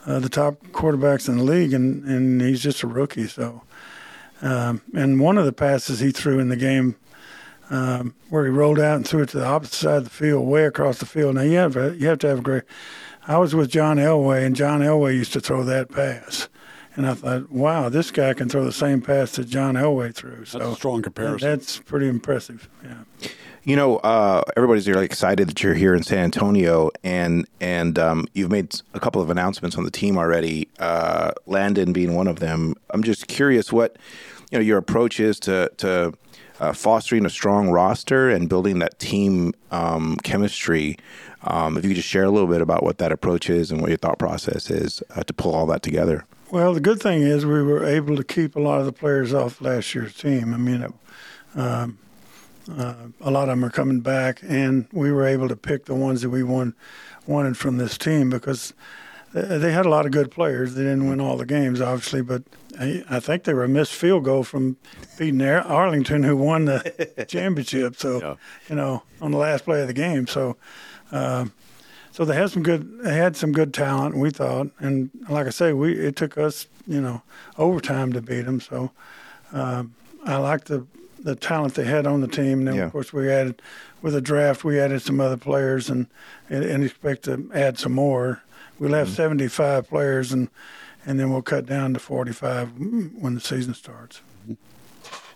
uh, 0.07 0.19
the 0.19 0.29
top 0.29 0.63
quarterbacks 0.69 1.29
in 1.29 1.39
the 1.39 1.45
league, 1.45 1.73
and, 1.73 2.05
and 2.05 2.41
he's 2.41 2.63
just 2.63 2.83
a 2.83 2.87
rookie. 2.87 3.27
So, 3.27 3.63
um, 4.43 4.83
and 4.95 5.21
one 5.21 5.39
of 5.39 5.45
the 5.45 5.53
passes 5.53 6.01
he 6.01 6.11
threw 6.11 6.39
in 6.39 6.49
the 6.49 6.57
game. 6.57 6.97
Um, 7.71 8.15
where 8.31 8.47
he 8.47 8.51
rolled 8.51 8.81
out 8.81 8.97
and 8.97 9.07
threw 9.07 9.21
it 9.25 9.29
to 9.29 9.37
the 9.37 9.45
opposite 9.45 9.75
side 9.75 9.97
of 9.99 10.05
the 10.05 10.11
field, 10.11 10.49
way 10.49 10.65
across 10.65 11.01
the 11.01 11.05
field. 11.05 11.35
Now 11.35 11.43
you 11.43 11.59
have 11.59 11.75
to, 11.75 11.95
you 11.99 12.09
have 12.09 12.19
to 12.21 12.29
have 12.29 12.39
a 12.39 12.41
great. 12.41 12.63
I 13.27 13.37
was 13.37 13.55
with 13.55 13.71
John 13.71 13.99
Elway, 13.99 14.43
and 14.47 14.57
John 14.57 14.81
Elway 14.81 15.15
used 15.15 15.35
to 15.35 15.41
throw 15.41 15.63
that 15.65 15.91
pass. 15.91 16.49
And 16.97 17.07
I 17.07 17.13
thought, 17.13 17.53
wow, 17.53 17.91
this 17.91 18.11
guy 18.11 18.33
can 18.33 18.49
throw 18.49 18.65
the 18.65 18.73
same 18.73 19.03
pass 19.03 19.33
that 19.33 19.49
John 19.49 19.75
Elway 19.75 20.15
threw. 20.15 20.47
So 20.47 20.59
That's 20.59 20.73
a 20.73 20.75
strong 20.75 21.03
comparison. 21.03 21.49
That's 21.49 21.79
pretty 21.79 22.09
impressive. 22.09 22.69
Yeah. 22.83 23.29
You 23.69 23.77
know, 23.77 23.99
uh, 23.99 24.41
everybody's 24.57 24.89
really 24.89 25.05
excited 25.05 25.47
that 25.47 25.63
you're 25.63 25.75
here 25.75 25.95
in 25.95 26.03
San 26.03 26.21
Antonio, 26.21 26.91
and 27.05 27.47
and 27.61 27.99
um, 27.99 28.27
you've 28.33 28.51
made 28.51 28.75
a 28.95 28.99
couple 28.99 29.21
of 29.21 29.29
announcements 29.29 29.77
on 29.77 29.85
the 29.85 29.91
team 29.91 30.17
already. 30.17 30.69
Uh, 30.79 31.33
Landon 31.45 31.93
being 31.93 32.15
one 32.15 32.29
of 32.29 32.41
them. 32.41 32.77
I'm 32.89 33.03
just 33.03 33.27
curious 33.27 33.71
what 33.71 33.99
you 34.51 34.57
know 34.57 34.65
your 34.65 34.79
approach 34.79 35.21
is 35.21 35.39
to 35.41 35.71
to 35.77 36.15
uh, 36.61 36.73
fostering 36.73 37.27
a 37.27 37.29
strong 37.29 37.69
roster 37.69 38.31
and 38.31 38.49
building 38.49 38.79
that 38.79 38.99
team 38.99 39.53
um, 39.71 40.17
chemistry. 40.23 40.97
Um, 41.43 41.77
if 41.77 41.85
you 41.85 41.91
could 41.91 41.97
just 41.97 42.09
share 42.09 42.25
a 42.25 42.31
little 42.31 42.49
bit 42.49 42.63
about 42.63 42.83
what 42.83 42.97
that 42.97 43.13
approach 43.13 43.51
is 43.51 43.71
and 43.71 43.83
what 43.83 43.91
your 43.91 43.99
thought 43.99 44.19
process 44.19 44.71
is 44.71 45.03
uh, 45.15 45.25
to 45.25 45.35
pull 45.35 45.55
all 45.55 45.67
that 45.67 45.83
together. 45.83 46.25
Well, 46.51 46.73
the 46.73 46.81
good 46.81 47.03
thing 47.03 47.21
is 47.21 47.45
we 47.45 47.63
were 47.63 47.85
able 47.85 48.17
to 48.17 48.25
keep 48.25 48.57
a 48.57 48.61
lot 48.61 48.81
of 48.81 48.87
the 48.87 48.93
players 48.93 49.35
off 49.35 49.61
last 49.61 49.95
year's 49.95 50.15
team. 50.15 50.55
I 50.55 50.57
mean, 50.57 50.91
um, 51.55 51.99
uh, 52.77 52.95
a 53.21 53.31
lot 53.31 53.45
of 53.45 53.49
them 53.49 53.65
are 53.65 53.71
coming 53.71 54.01
back, 54.01 54.41
and 54.43 54.87
we 54.93 55.11
were 55.13 55.27
able 55.27 55.49
to 55.49 55.57
pick 55.57 55.87
the 55.87 55.95
ones 55.95 56.23
that 56.23 56.31
we 56.31 56.43
won, 56.43 56.75
wanted 57.27 57.57
from 57.57 57.79
this 57.79 57.97
team 57.97 58.31
because 58.31 58.75
they 59.33 59.73
had 59.73 59.87
a 59.87 59.89
lot 59.89 60.07
of 60.07 60.13
good 60.13 60.31
players. 60.31 60.75
They 60.75 60.83
didn't 60.83 61.09
win 61.09 61.21
all 61.21 61.37
the 61.37 61.47
games, 61.47 61.81
obviously, 61.81 62.23
but 62.23 62.43
I, 62.79 63.05
I 63.09 63.21
think 63.21 63.45
they 63.45 63.55
were 63.55 63.65
a 63.65 63.69
missed 63.69 63.93
field 63.93 64.25
goal 64.25 64.43
from 64.43 64.77
beating 65.19 65.43
Arlington, 65.43 66.23
who 66.23 66.37
won 66.37 66.65
the 66.65 67.25
championship. 67.29 67.97
So, 67.97 68.21
yeah. 68.21 68.35
you 68.69 68.75
know, 68.75 69.03
on 69.21 69.33
the 69.33 69.39
last 69.39 69.65
play 69.65 69.83
of 69.83 69.87
the 69.87 69.93
game. 69.95 70.27
So, 70.27 70.57
uh, 71.13 71.47
so 72.11 72.25
they 72.25 72.35
had 72.35 72.51
some 72.51 72.63
good. 72.63 73.01
They 73.03 73.15
had 73.15 73.37
some 73.37 73.53
good 73.53 73.73
talent. 73.73 74.17
We 74.17 74.31
thought, 74.31 74.69
and 74.81 75.11
like 75.29 75.47
I 75.47 75.51
say, 75.51 75.73
we 75.73 75.93
it 75.95 76.17
took 76.17 76.37
us, 76.37 76.67
you 76.87 77.01
know, 77.01 77.23
overtime 77.57 78.13
to 78.15 78.21
beat 78.21 78.43
them. 78.43 78.61
So, 78.61 78.91
uh, 79.53 79.85
I 80.25 80.37
like 80.39 80.65
the 80.65 80.87
the 81.19 81.35
talent 81.35 81.75
they 81.75 81.85
had 81.85 82.07
on 82.07 82.21
the 82.21 82.29
team. 82.29 82.61
And 82.61 82.69
then, 82.69 82.75
yeah. 82.77 82.85
of 82.85 82.93
course, 82.93 83.13
we 83.13 83.31
added 83.31 83.61
with 84.03 84.15
the 84.15 84.21
draft. 84.21 84.65
We 84.65 84.79
added 84.81 85.03
some 85.03 85.21
other 85.21 85.37
players, 85.37 85.91
and 85.91 86.07
and, 86.49 86.65
and 86.65 86.85
expect 86.85 87.25
to 87.25 87.51
add 87.55 87.79
some 87.79 87.93
more. 87.93 88.43
We'll 88.79 88.93
have 88.95 89.09
mm-hmm. 89.09 89.17
75 89.17 89.89
players, 89.89 90.33
and 90.33 90.49
and 91.07 91.19
then 91.19 91.31
we'll 91.31 91.43
cut 91.43 91.67
down 91.67 91.95
to 91.95 92.01
45 92.01 92.73
when 92.79 93.35
the 93.35 93.41
season 93.41 93.75
starts. 93.75 94.21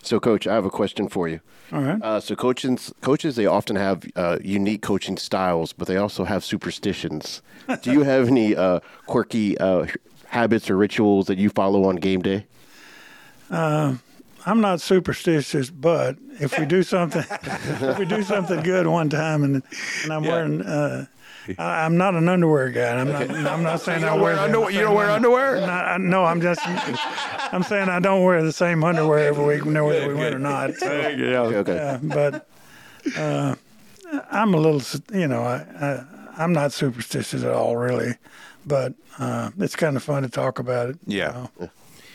So, 0.03 0.19
coach, 0.19 0.45
I 0.45 0.53
have 0.53 0.65
a 0.65 0.69
question 0.69 1.07
for 1.07 1.29
you. 1.29 1.39
All 1.71 1.81
right. 1.81 2.01
Uh, 2.01 2.19
so, 2.19 2.35
coaches, 2.35 2.93
coaches, 3.01 3.37
they 3.37 3.45
often 3.45 3.77
have 3.77 4.05
uh, 4.15 4.37
unique 4.43 4.81
coaching 4.81 5.17
styles, 5.17 5.71
but 5.71 5.87
they 5.87 5.95
also 5.95 6.25
have 6.25 6.43
superstitions. 6.43 7.41
Do 7.81 7.91
you 7.93 8.03
have 8.03 8.27
any 8.27 8.55
uh, 8.55 8.81
quirky 9.07 9.57
uh, 9.57 9.87
habits 10.27 10.69
or 10.69 10.75
rituals 10.75 11.27
that 11.27 11.37
you 11.37 11.49
follow 11.49 11.85
on 11.85 11.95
game 11.95 12.21
day? 12.21 12.45
I'm 14.45 14.61
not 14.61 14.81
superstitious, 14.81 15.69
but 15.69 16.17
if 16.39 16.57
we 16.59 16.65
do 16.65 16.83
something, 16.83 17.23
if 17.31 17.97
we 17.97 18.05
do 18.05 18.23
something 18.23 18.61
good 18.61 18.87
one 18.87 19.09
time, 19.09 19.43
and 19.43 19.63
and 20.03 20.13
I'm 20.13 20.23
yeah. 20.23 20.31
wearing 20.31 20.61
uh, 20.61 21.05
I, 21.57 21.85
am 21.85 21.97
not 21.97 22.15
an 22.15 22.29
underwear 22.29 22.69
guy. 22.69 22.99
I'm 22.99 23.11
not. 23.11 23.29
I'm 23.29 23.63
not 23.63 23.81
saying 23.81 24.03
I 24.03 24.15
wear. 24.15 24.37
Underwear, 24.37 24.71
you 24.71 24.81
don't 24.81 24.95
wear 24.95 25.09
underwear? 25.09 25.61
Not, 25.61 26.01
no, 26.01 26.23
I'm 26.25 26.41
just. 26.41 26.61
I'm 27.53 27.63
saying 27.63 27.89
I 27.89 27.99
don't 27.99 28.23
wear 28.23 28.43
the 28.43 28.51
same 28.51 28.83
underwear 28.83 29.19
every 29.19 29.45
week, 29.45 29.65
whether 29.65 30.07
we 30.07 30.13
win 30.13 30.33
or 30.33 30.39
not. 30.39 30.73
So, 30.75 31.09
yeah. 31.09 31.39
Okay. 31.41 31.79
Uh, 31.79 31.97
but 32.01 32.47
uh, 33.17 33.55
I'm 34.31 34.53
a 34.53 34.57
little. 34.57 34.81
You 35.17 35.27
know, 35.27 35.43
I, 35.43 35.65
I 35.79 36.05
I'm 36.37 36.53
not 36.53 36.71
superstitious 36.71 37.43
at 37.43 37.51
all, 37.51 37.75
really. 37.75 38.15
But 38.65 38.93
uh, 39.19 39.51
it's 39.59 39.75
kind 39.75 39.97
of 39.97 40.03
fun 40.03 40.23
to 40.23 40.29
talk 40.29 40.59
about 40.59 40.89
it. 40.89 40.97
Yeah. 41.05 41.27
You 41.27 41.49
know? 41.59 41.69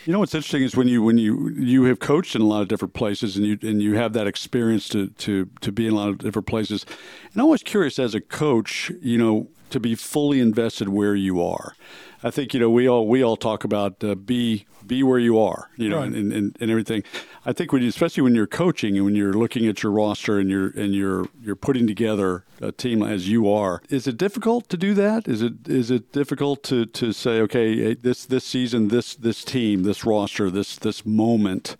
You 0.04 0.12
know 0.12 0.20
what's 0.20 0.34
interesting 0.34 0.62
is 0.62 0.76
when 0.76 0.88
you 0.88 1.02
when 1.02 1.18
you 1.18 1.50
you 1.50 1.84
have 1.84 1.98
coached 1.98 2.34
in 2.34 2.42
a 2.42 2.46
lot 2.46 2.62
of 2.62 2.68
different 2.68 2.94
places 2.94 3.36
and 3.36 3.44
you 3.44 3.58
and 3.62 3.82
you 3.82 3.94
have 3.96 4.12
that 4.14 4.26
experience 4.26 4.88
to 4.90 5.08
to 5.08 5.48
to 5.60 5.72
be 5.72 5.86
in 5.86 5.92
a 5.92 5.96
lot 5.96 6.08
of 6.08 6.18
different 6.18 6.46
places. 6.46 6.84
And 7.32 7.40
I'm 7.40 7.44
always 7.44 7.62
curious 7.62 7.98
as 7.98 8.14
a 8.14 8.20
coach, 8.20 8.90
you 9.00 9.18
know, 9.18 9.48
to 9.70 9.80
be 9.80 9.94
fully 9.94 10.40
invested 10.40 10.88
where 10.88 11.14
you 11.14 11.42
are. 11.42 11.74
I 12.22 12.30
think 12.30 12.52
you 12.52 12.60
know 12.60 12.70
we 12.70 12.88
all 12.88 13.06
we 13.06 13.22
all 13.22 13.36
talk 13.36 13.64
about 13.64 14.02
uh, 14.02 14.14
be 14.14 14.66
be 14.88 15.02
where 15.02 15.18
you 15.18 15.38
are, 15.38 15.70
you 15.76 15.88
know, 15.88 15.98
right. 15.98 16.10
and, 16.10 16.32
and, 16.32 16.56
and 16.60 16.70
everything. 16.70 17.04
I 17.46 17.52
think 17.52 17.72
when 17.72 17.82
you, 17.82 17.88
especially 17.88 18.22
when 18.22 18.34
you're 18.34 18.46
coaching 18.46 18.96
and 18.96 19.04
when 19.04 19.14
you're 19.14 19.34
looking 19.34 19.66
at 19.66 19.82
your 19.82 19.92
roster 19.92 20.38
and 20.38 20.50
you're 20.50 20.70
and 20.70 20.94
you're 20.94 21.28
you're 21.40 21.56
putting 21.56 21.86
together 21.86 22.44
a 22.60 22.72
team 22.72 23.02
as 23.02 23.28
you 23.28 23.48
are, 23.48 23.82
is 23.88 24.08
it 24.08 24.16
difficult 24.16 24.68
to 24.70 24.76
do 24.76 24.94
that? 24.94 25.28
Is 25.28 25.42
it 25.42 25.68
is 25.68 25.90
it 25.90 26.10
difficult 26.12 26.64
to, 26.64 26.86
to 26.86 27.12
say, 27.12 27.40
okay, 27.42 27.94
this 27.94 28.24
this 28.24 28.44
season, 28.44 28.88
this 28.88 29.14
this 29.14 29.44
team, 29.44 29.84
this 29.84 30.04
roster, 30.04 30.50
this 30.50 30.76
this 30.76 31.06
moment, 31.06 31.76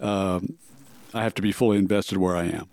um, 0.00 0.54
I 1.14 1.22
have 1.22 1.34
to 1.34 1.42
be 1.42 1.52
fully 1.52 1.78
invested 1.78 2.18
where 2.18 2.36
I 2.36 2.46
am. 2.46 2.68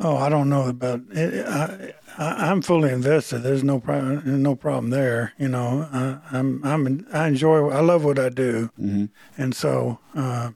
Oh, 0.00 0.16
I 0.16 0.28
don't 0.28 0.48
know 0.48 0.68
about 0.68 1.00
it. 1.10 1.46
I, 1.46 1.92
I, 2.16 2.50
am 2.50 2.62
fully 2.62 2.90
invested. 2.90 3.40
There's 3.40 3.64
no 3.64 3.80
problem. 3.80 4.42
No 4.42 4.54
problem 4.54 4.90
there. 4.90 5.32
You 5.38 5.48
know, 5.48 5.88
I, 5.92 6.18
I'm 6.36 6.64
I'm 6.64 7.06
I 7.12 7.28
enjoy. 7.28 7.68
I 7.68 7.80
love 7.80 8.04
what 8.04 8.18
I 8.18 8.28
do, 8.28 8.70
mm-hmm. 8.80 9.06
and 9.36 9.54
so 9.54 9.98
uh, 10.14 10.50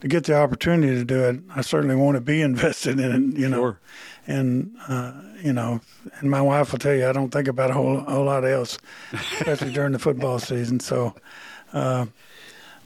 to 0.00 0.08
get 0.08 0.24
the 0.24 0.36
opportunity 0.36 0.94
to 0.94 1.04
do 1.04 1.24
it, 1.24 1.40
I 1.54 1.62
certainly 1.62 1.96
want 1.96 2.16
to 2.16 2.20
be 2.20 2.40
invested 2.50 3.00
in 3.00 3.32
it. 3.32 3.38
You 3.38 3.48
know, 3.48 3.60
sure. 3.60 3.80
and 4.28 4.76
uh, 4.86 5.12
you 5.42 5.52
know, 5.52 5.80
and 6.20 6.30
my 6.30 6.40
wife 6.40 6.70
will 6.70 6.78
tell 6.78 6.94
you 6.94 7.08
I 7.08 7.12
don't 7.12 7.30
think 7.30 7.48
about 7.48 7.70
a 7.70 7.74
whole 7.74 7.98
whole 7.98 8.24
lot 8.26 8.44
else, 8.44 8.78
especially 9.12 9.72
during 9.72 9.92
the 9.92 9.98
football 9.98 10.38
season. 10.40 10.78
So, 10.78 11.14
uh, 11.72 12.06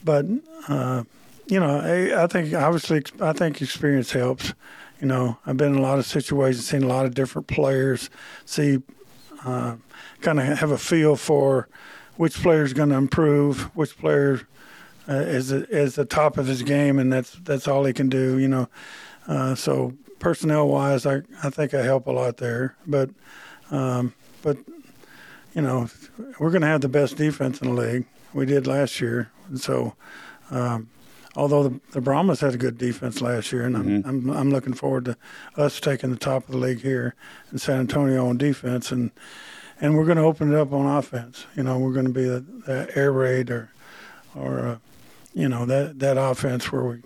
but 0.04 0.24
uh, 0.68 1.04
you 1.48 1.60
know, 1.60 1.80
I, 1.80 2.24
I 2.24 2.26
think 2.28 2.54
obviously 2.54 3.02
I 3.20 3.34
think 3.34 3.60
experience 3.60 4.12
helps. 4.12 4.54
You 5.00 5.06
know, 5.06 5.38
I've 5.46 5.56
been 5.56 5.74
in 5.74 5.78
a 5.78 5.82
lot 5.82 5.98
of 5.98 6.06
situations, 6.06 6.66
seen 6.66 6.82
a 6.82 6.88
lot 6.88 7.06
of 7.06 7.14
different 7.14 7.46
players, 7.46 8.10
see, 8.44 8.82
uh, 9.44 9.76
kind 10.20 10.40
of 10.40 10.58
have 10.58 10.70
a 10.72 10.78
feel 10.78 11.14
for 11.14 11.68
which 12.16 12.34
player 12.42 12.64
is 12.64 12.72
going 12.72 12.88
to 12.88 12.96
improve, 12.96 13.62
which 13.76 13.96
player 13.96 14.40
uh, 15.08 15.14
is 15.14 15.52
is 15.52 15.94
the 15.94 16.04
top 16.04 16.36
of 16.36 16.46
his 16.46 16.62
game, 16.62 16.98
and 16.98 17.12
that's 17.12 17.32
that's 17.44 17.68
all 17.68 17.84
he 17.84 17.92
can 17.92 18.08
do. 18.08 18.38
You 18.38 18.48
know, 18.48 18.68
uh, 19.28 19.54
so 19.54 19.94
personnel 20.18 20.68
wise, 20.68 21.06
I 21.06 21.22
I 21.42 21.50
think 21.50 21.74
I 21.74 21.82
help 21.82 22.06
a 22.08 22.12
lot 22.12 22.38
there, 22.38 22.74
but 22.86 23.10
um, 23.70 24.14
but 24.42 24.58
you 25.54 25.62
know, 25.62 25.88
we're 26.40 26.50
going 26.50 26.62
to 26.62 26.68
have 26.68 26.80
the 26.80 26.88
best 26.88 27.16
defense 27.16 27.60
in 27.60 27.68
the 27.68 27.80
league. 27.80 28.06
We 28.34 28.46
did 28.46 28.66
last 28.66 29.00
year, 29.00 29.30
and 29.48 29.60
so. 29.60 29.94
Um, 30.50 30.88
although 31.38 31.68
the, 31.68 31.80
the 31.92 32.00
Brahmas 32.00 32.40
had 32.40 32.52
a 32.52 32.58
good 32.58 32.76
defense 32.76 33.22
last 33.22 33.52
year, 33.52 33.64
and 33.64 33.76
mm-hmm. 33.76 34.08
I'm, 34.08 34.30
I'm, 34.30 34.36
I'm 34.36 34.50
looking 34.50 34.74
forward 34.74 35.04
to 35.04 35.16
us 35.56 35.78
taking 35.78 36.10
the 36.10 36.16
top 36.16 36.46
of 36.46 36.50
the 36.50 36.58
league 36.58 36.82
here 36.82 37.14
in 37.52 37.58
San 37.58 37.78
Antonio 37.78 38.26
on 38.26 38.36
defense, 38.36 38.90
and 38.90 39.12
and 39.80 39.96
we're 39.96 40.04
going 40.04 40.16
to 40.16 40.24
open 40.24 40.52
it 40.52 40.58
up 40.58 40.72
on 40.72 40.86
offense. 40.86 41.46
You 41.56 41.62
know, 41.62 41.78
we're 41.78 41.92
going 41.92 42.06
to 42.06 42.12
be 42.12 42.24
the, 42.24 42.40
the 42.66 42.90
air 42.98 43.12
raid 43.12 43.50
or 43.50 43.70
or 44.34 44.66
uh, 44.66 44.78
you 45.32 45.48
know 45.48 45.64
that 45.64 46.00
that 46.00 46.18
offense 46.18 46.72
where 46.72 46.84
we 46.84 47.02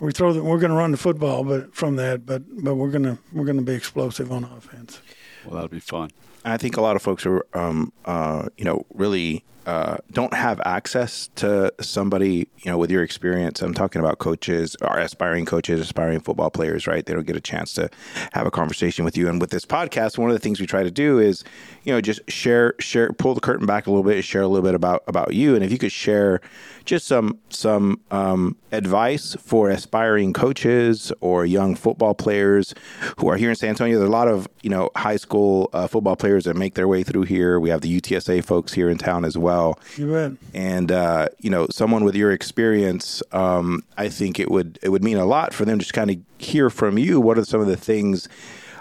we 0.00 0.12
throw 0.12 0.32
the, 0.32 0.42
we're 0.42 0.58
going 0.58 0.72
to 0.72 0.76
run 0.76 0.90
the 0.90 0.96
football, 0.96 1.44
but 1.44 1.72
from 1.72 1.94
that, 1.96 2.26
but 2.26 2.42
but 2.62 2.74
we're 2.74 2.90
going 2.90 3.04
to 3.04 3.18
we're 3.32 3.44
going 3.44 3.58
to 3.58 3.62
be 3.62 3.74
explosive 3.74 4.32
on 4.32 4.42
offense. 4.42 5.00
Well, 5.44 5.54
that'll 5.54 5.68
be 5.68 5.78
fun. 5.78 6.10
I 6.52 6.56
think 6.56 6.76
a 6.76 6.80
lot 6.80 6.96
of 6.96 7.02
folks 7.02 7.26
are, 7.26 7.44
um, 7.54 7.92
uh, 8.04 8.48
you 8.56 8.64
know, 8.64 8.86
really 8.94 9.44
uh, 9.68 9.98
don't 10.12 10.32
have 10.32 10.62
access 10.64 11.28
to 11.34 11.70
somebody, 11.78 12.48
you 12.60 12.70
know, 12.70 12.78
with 12.78 12.90
your 12.90 13.02
experience. 13.02 13.60
I'm 13.60 13.74
talking 13.74 14.00
about 14.00 14.18
coaches, 14.18 14.74
or 14.80 14.98
aspiring 14.98 15.44
coaches, 15.44 15.78
aspiring 15.78 16.20
football 16.20 16.50
players, 16.50 16.86
right? 16.86 17.04
They 17.04 17.12
don't 17.12 17.26
get 17.26 17.36
a 17.36 17.40
chance 17.40 17.74
to 17.74 17.90
have 18.32 18.46
a 18.46 18.50
conversation 18.50 19.04
with 19.04 19.14
you. 19.18 19.28
And 19.28 19.42
with 19.42 19.50
this 19.50 19.66
podcast, 19.66 20.16
one 20.16 20.30
of 20.30 20.34
the 20.34 20.40
things 20.40 20.58
we 20.58 20.66
try 20.66 20.84
to 20.84 20.90
do 20.90 21.18
is, 21.18 21.44
you 21.84 21.92
know, 21.92 22.00
just 22.00 22.20
share, 22.30 22.76
share, 22.78 23.12
pull 23.12 23.34
the 23.34 23.42
curtain 23.42 23.66
back 23.66 23.86
a 23.86 23.90
little 23.90 24.04
bit, 24.04 24.24
share 24.24 24.40
a 24.40 24.48
little 24.48 24.66
bit 24.66 24.74
about 24.74 25.04
about 25.06 25.34
you, 25.34 25.54
and 25.54 25.62
if 25.62 25.70
you 25.70 25.76
could 25.76 25.92
share 25.92 26.40
just 26.88 27.06
some 27.06 27.38
some 27.50 28.00
um, 28.10 28.56
advice 28.72 29.36
for 29.38 29.68
aspiring 29.68 30.32
coaches 30.32 31.12
or 31.20 31.44
young 31.44 31.76
football 31.76 32.14
players 32.14 32.74
who 33.18 33.28
are 33.28 33.36
here 33.36 33.50
in 33.50 33.56
San 33.56 33.70
Antonio. 33.70 33.98
There's 33.98 34.08
a 34.08 34.12
lot 34.12 34.26
of 34.26 34.48
you 34.62 34.70
know 34.70 34.88
high 34.96 35.16
school 35.16 35.68
uh, 35.74 35.86
football 35.86 36.16
players 36.16 36.37
that 36.44 36.56
make 36.56 36.74
their 36.74 36.88
way 36.88 37.02
through 37.02 37.22
here. 37.22 37.58
We 37.60 37.70
have 37.70 37.80
the 37.80 38.00
UTSA 38.00 38.44
folks 38.44 38.72
here 38.72 38.88
in 38.88 38.98
town 38.98 39.24
as 39.24 39.36
well. 39.36 39.78
You 39.96 40.12
bet. 40.12 40.32
And 40.54 40.92
uh, 40.92 41.28
you 41.38 41.50
know, 41.50 41.66
someone 41.70 42.04
with 42.04 42.14
your 42.14 42.32
experience, 42.32 43.22
um, 43.32 43.82
I 43.96 44.08
think 44.08 44.38
it 44.38 44.50
would 44.50 44.78
it 44.82 44.90
would 44.90 45.04
mean 45.04 45.18
a 45.18 45.26
lot 45.26 45.54
for 45.54 45.64
them 45.64 45.78
to 45.78 45.82
just 45.82 45.94
kind 45.94 46.10
of 46.10 46.16
hear 46.38 46.70
from 46.70 46.98
you. 46.98 47.20
What 47.20 47.38
are 47.38 47.44
some 47.44 47.60
of 47.60 47.66
the 47.66 47.76
things? 47.76 48.28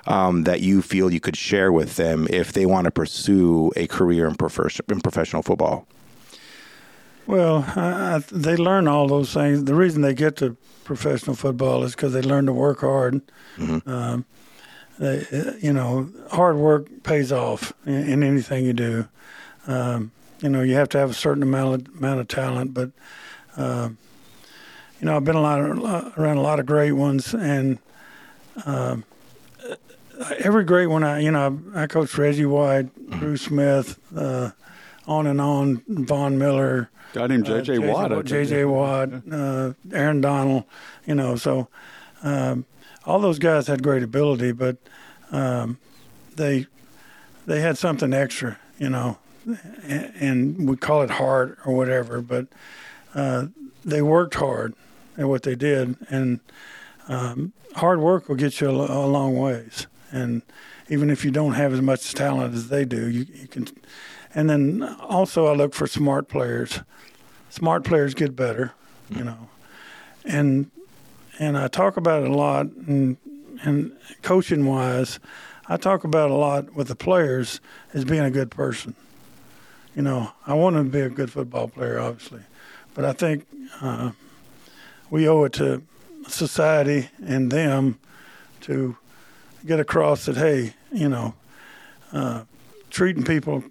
Um, 0.09 0.45
that 0.45 0.61
you 0.61 0.81
feel 0.81 1.11
you 1.11 1.19
could 1.19 1.35
share 1.35 1.69
with 1.69 1.97
them 1.97 2.27
if 2.29 2.53
they 2.53 2.65
want 2.65 2.85
to 2.85 2.91
pursue 2.91 3.73
a 3.75 3.87
career 3.87 4.25
in, 4.25 4.35
prof- 4.35 4.79
in 4.89 5.01
professional 5.01 5.43
football? 5.43 5.85
Well, 7.25 7.65
I, 7.75 8.23
they 8.31 8.55
learn 8.55 8.87
all 8.87 9.09
those 9.09 9.33
things. 9.33 9.65
The 9.65 9.75
reason 9.75 10.01
they 10.01 10.13
get 10.13 10.37
to 10.37 10.55
professional 10.85 11.35
football 11.35 11.83
is 11.83 11.93
because 11.93 12.13
they 12.13 12.21
learn 12.21 12.45
to 12.45 12.53
work 12.53 12.79
hard. 12.79 13.21
Mm-hmm. 13.57 13.89
Um, 13.89 14.25
they, 14.99 15.25
you 15.61 15.73
know, 15.73 16.09
hard 16.31 16.57
work 16.57 16.87
pays 17.03 17.31
off 17.31 17.73
in, 17.85 18.09
in 18.09 18.23
anything 18.23 18.65
you 18.65 18.73
do. 18.73 19.07
Um, 19.67 20.11
you 20.41 20.49
know, 20.49 20.61
you 20.61 20.75
have 20.75 20.89
to 20.89 20.97
have 20.97 21.11
a 21.11 21.15
certain 21.15 21.43
amount 21.43 21.87
of, 21.87 21.95
amount 21.95 22.19
of 22.19 22.27
talent, 22.27 22.73
but 22.73 22.91
uh, 23.55 23.89
you 24.99 25.05
know, 25.05 25.15
I've 25.15 25.23
been 25.23 25.35
a 25.35 25.41
lot 25.41 25.59
of, 25.59 26.17
around 26.17 26.37
a 26.37 26.41
lot 26.41 26.59
of 26.59 26.65
great 26.65 26.93
ones, 26.93 27.33
and 27.33 27.79
uh, 28.65 28.97
every 30.39 30.63
great 30.63 30.87
one. 30.87 31.03
I 31.03 31.19
you 31.19 31.31
know, 31.31 31.59
I 31.75 31.87
coached 31.87 32.17
Reggie 32.17 32.45
White, 32.45 32.85
mm-hmm. 32.85 33.19
Bruce 33.19 33.43
Smith, 33.43 33.99
uh, 34.15 34.51
on 35.05 35.27
and 35.27 35.41
on, 35.41 35.83
Von 35.87 36.37
Miller. 36.37 36.89
Got 37.13 37.31
him 37.31 37.43
J.J. 37.43 37.77
Uh, 37.77 37.81
Watt. 37.81 38.25
J.J. 38.25 38.65
Watt, 38.65 39.09
uh, 39.31 39.73
Aaron 39.91 40.21
Donald. 40.21 40.65
You 41.05 41.15
know, 41.15 41.35
so 41.35 41.67
um, 42.23 42.65
all 43.07 43.19
those 43.19 43.39
guys 43.39 43.67
had 43.67 43.81
great 43.81 44.03
ability, 44.03 44.51
but 44.51 44.77
um, 45.31 45.79
they 46.35 46.67
they 47.45 47.61
had 47.61 47.77
something 47.77 48.13
extra. 48.13 48.59
You 48.77 48.89
know, 48.89 49.17
and 49.89 50.69
we 50.69 50.77
call 50.77 51.01
it 51.01 51.09
hard 51.09 51.57
or 51.65 51.73
whatever, 51.73 52.21
but 52.21 52.47
uh, 53.15 53.47
they 53.83 54.01
worked 54.01 54.35
hard 54.35 54.75
at 55.17 55.27
what 55.27 55.41
they 55.41 55.55
did, 55.55 55.95
and 56.09 56.39
um, 57.07 57.53
hard 57.75 57.99
work 57.99 58.29
will 58.29 58.35
get 58.35 58.61
you 58.61 58.69
a, 58.69 58.71
a 58.73 59.07
long 59.07 59.35
ways. 59.35 59.87
And 60.11 60.41
even 60.89 61.09
if 61.09 61.25
you 61.25 61.31
don't 61.31 61.53
have 61.53 61.73
as 61.73 61.81
much 61.81 62.13
talent 62.13 62.53
as 62.53 62.69
they 62.69 62.85
do, 62.85 63.09
you, 63.09 63.25
you 63.33 63.47
can. 63.47 63.67
And 64.35 64.49
then 64.49 64.83
also, 64.83 65.47
I 65.47 65.55
look 65.55 65.73
for 65.73 65.87
smart 65.87 66.27
players. 66.27 66.81
Smart 67.49 67.83
players 67.83 68.13
get 68.13 68.35
better, 68.35 68.73
you 69.09 69.23
know. 69.23 69.49
And 70.23 70.69
and 71.39 71.57
I 71.57 71.67
talk 71.67 71.97
about 71.97 72.23
it 72.23 72.29
a 72.29 72.35
lot. 72.35 72.65
And 72.65 73.17
and 73.63 73.91
coaching 74.21 74.65
wise, 74.65 75.19
I 75.67 75.77
talk 75.77 76.03
about 76.03 76.29
a 76.29 76.35
lot 76.35 76.73
with 76.75 76.87
the 76.87 76.95
players 76.95 77.59
as 77.93 78.05
being 78.05 78.23
a 78.23 78.31
good 78.31 78.51
person. 78.51 78.95
You 79.95 80.03
know, 80.03 80.31
I 80.45 80.53
want 80.53 80.75
to 80.75 80.83
be 80.83 81.01
a 81.01 81.09
good 81.09 81.31
football 81.31 81.67
player, 81.67 81.99
obviously, 81.99 82.41
but 82.93 83.03
I 83.03 83.13
think 83.13 83.47
uh, 83.81 84.11
we 85.09 85.27
owe 85.27 85.43
it 85.45 85.53
to 85.53 85.81
society 86.27 87.09
and 87.25 87.51
them 87.51 87.97
to 88.61 88.97
get 89.65 89.79
across 89.79 90.25
that 90.25 90.37
hey, 90.37 90.73
you 90.91 91.09
know, 91.09 91.33
uh, 92.13 92.43
treating 92.89 93.23
people 93.23 93.63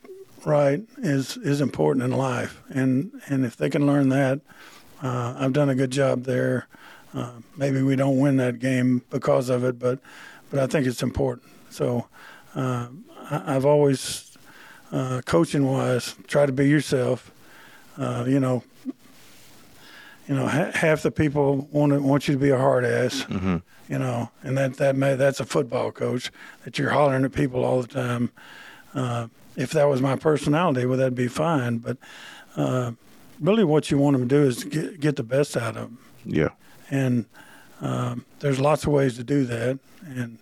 right 0.44 0.82
is 0.99 1.37
is 1.38 1.61
important 1.61 2.04
in 2.04 2.12
life, 2.12 2.61
and 2.70 3.12
and 3.26 3.44
if 3.44 3.56
they 3.56 3.70
can 3.70 3.87
learn 3.87 4.08
that, 4.08 4.40
uh, 5.02 5.35
I've 5.38 5.52
done 5.52 5.68
a 5.68 5.75
good 5.75 5.90
job 5.90 6.25
there. 6.25 6.66
Uh, 7.16 7.30
maybe 7.56 7.80
we 7.80 7.96
don't 7.96 8.18
win 8.18 8.37
that 8.37 8.58
game 8.58 9.00
because 9.08 9.49
of 9.49 9.64
it, 9.64 9.78
but 9.78 9.99
but 10.50 10.61
I 10.61 10.66
think 10.66 10.87
it's 10.87 11.02
important. 11.02 11.49
So 11.70 12.06
uh, 12.54 12.88
I, 13.30 13.56
I've 13.56 13.64
always, 13.64 14.37
uh, 14.92 15.23
coaching 15.25 15.66
wise, 15.66 16.14
try 16.26 16.44
to 16.46 16.52
be 16.52 16.68
yourself. 16.68 17.32
Uh, 17.96 18.25
you 18.28 18.38
know, 18.38 18.62
you 20.28 20.35
know, 20.35 20.46
ha- 20.46 20.70
half 20.75 21.02
the 21.02 21.11
people 21.11 21.68
want 21.73 21.92
to, 21.92 22.00
want 22.00 22.28
you 22.28 22.35
to 22.35 22.40
be 22.40 22.50
a 22.50 22.58
hard 22.58 22.85
ass. 22.85 23.23
Mm-hmm. 23.23 23.56
You 23.88 23.99
know, 23.99 24.30
and 24.42 24.58
that 24.58 24.75
that 24.75 24.94
may 24.94 25.14
that's 25.14 25.40
a 25.40 25.46
football 25.46 25.92
coach 25.92 26.30
that 26.64 26.78
you're 26.78 26.90
hollering 26.90 27.25
at 27.25 27.32
people 27.32 27.64
all 27.64 27.80
the 27.80 27.88
time. 27.88 28.30
Uh, 28.94 29.28
if 29.56 29.70
that 29.70 29.85
was 29.85 30.02
my 30.02 30.16
personality, 30.16 30.85
well, 30.85 30.99
that'd 30.99 31.14
be 31.14 31.28
fine. 31.28 31.78
But 31.78 31.96
uh, 32.56 32.92
really, 33.40 33.64
what 33.64 33.90
you 33.90 33.96
want 33.96 34.18
them 34.18 34.28
to 34.28 34.35
do 34.35 34.42
is 34.46 34.64
get 34.64 35.00
get 35.00 35.16
the 35.16 35.23
best 35.23 35.56
out 35.56 35.76
of 35.76 35.82
them 35.82 35.99
Yeah. 36.26 36.49
And 36.90 37.26
um, 37.81 38.25
there's 38.40 38.59
lots 38.61 38.85
of 38.85 38.93
ways 38.93 39.16
to 39.16 39.25
do 39.25 39.45
that. 39.47 39.78
And 40.07 40.38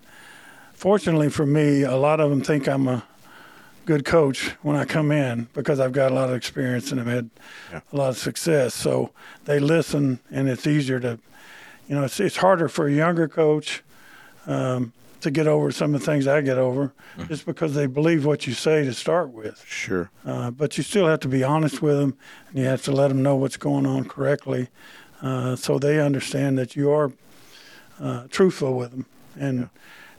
fortunately 0.73 1.29
for 1.31 1.47
me, 1.47 1.83
a 1.83 1.97
lot 1.97 2.21
of 2.21 2.31
them 2.31 2.43
think 2.43 2.69
I'm 2.69 2.87
a 2.89 3.05
good 3.87 4.05
coach 4.05 4.49
when 4.63 4.77
I 4.77 4.85
come 4.85 5.11
in 5.13 5.49
because 5.53 5.81
I've 5.81 5.93
got 5.93 6.11
a 6.11 6.15
lot 6.15 6.29
of 6.31 6.37
experience 6.37 6.91
and 6.93 7.01
I've 7.01 7.07
had 7.07 7.31
Yeah. 7.73 7.81
a 7.93 7.97
lot 7.97 8.09
of 8.11 8.19
success. 8.19 8.75
So 8.75 9.11
they 9.45 9.59
listen, 9.59 10.21
and 10.31 10.49
it's 10.49 10.67
easier 10.67 11.01
to, 11.01 11.19
you 11.89 11.95
know, 11.95 12.05
it's 12.05 12.19
it's 12.21 12.37
harder 12.37 12.69
for 12.69 12.87
a 12.87 12.93
younger 12.93 13.29
coach. 13.29 13.83
Um, 14.47 14.93
to 15.21 15.31
get 15.31 15.47
over 15.47 15.73
some 15.73 15.95
of 15.95 16.01
the 16.03 16.05
things 16.05 16.27
I 16.27 16.43
get 16.43 16.59
over, 16.59 16.93
just 17.29 17.47
because 17.47 17.73
they 17.75 17.87
believe 17.87 18.27
what 18.27 18.47
you 18.47 18.53
say 18.53 18.85
to 18.85 18.93
start 18.93 19.31
with. 19.31 19.65
Sure. 19.67 20.11
Uh, 20.23 20.51
but 20.51 20.77
you 20.77 20.85
still 20.85 21.07
have 21.07 21.21
to 21.21 21.29
be 21.29 21.43
honest 21.43 21.81
with 21.81 21.97
them, 21.99 22.15
and 22.51 22.59
you 22.59 22.67
have 22.67 22.83
to 22.83 22.93
let 22.93 23.09
them 23.09 23.23
know 23.23 23.35
what's 23.35 23.57
going 23.57 23.87
on 23.87 24.05
correctly, 24.05 24.69
uh, 25.25 25.57
so 25.57 25.79
they 25.79 26.01
understand 26.01 26.59
that 26.59 26.77
you 26.77 26.91
are 26.91 27.11
uh, 27.99 28.27
truthful 28.31 28.77
with 28.77 28.91
them, 28.91 29.07
and 29.39 29.71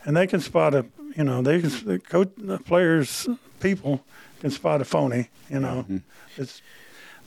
and 0.04 0.16
they 0.16 0.26
can 0.26 0.40
spot 0.40 0.74
a 0.74 0.84
you 1.16 1.24
know 1.24 1.42
they 1.42 1.60
can 1.60 1.70
the 1.86 1.98
coach 1.98 2.30
the 2.36 2.58
players 2.58 3.28
people 3.60 4.04
can 4.40 4.50
spot 4.50 4.80
a 4.80 4.84
phony 4.84 5.28
you 5.48 5.60
know. 5.60 5.86
It's 6.36 6.60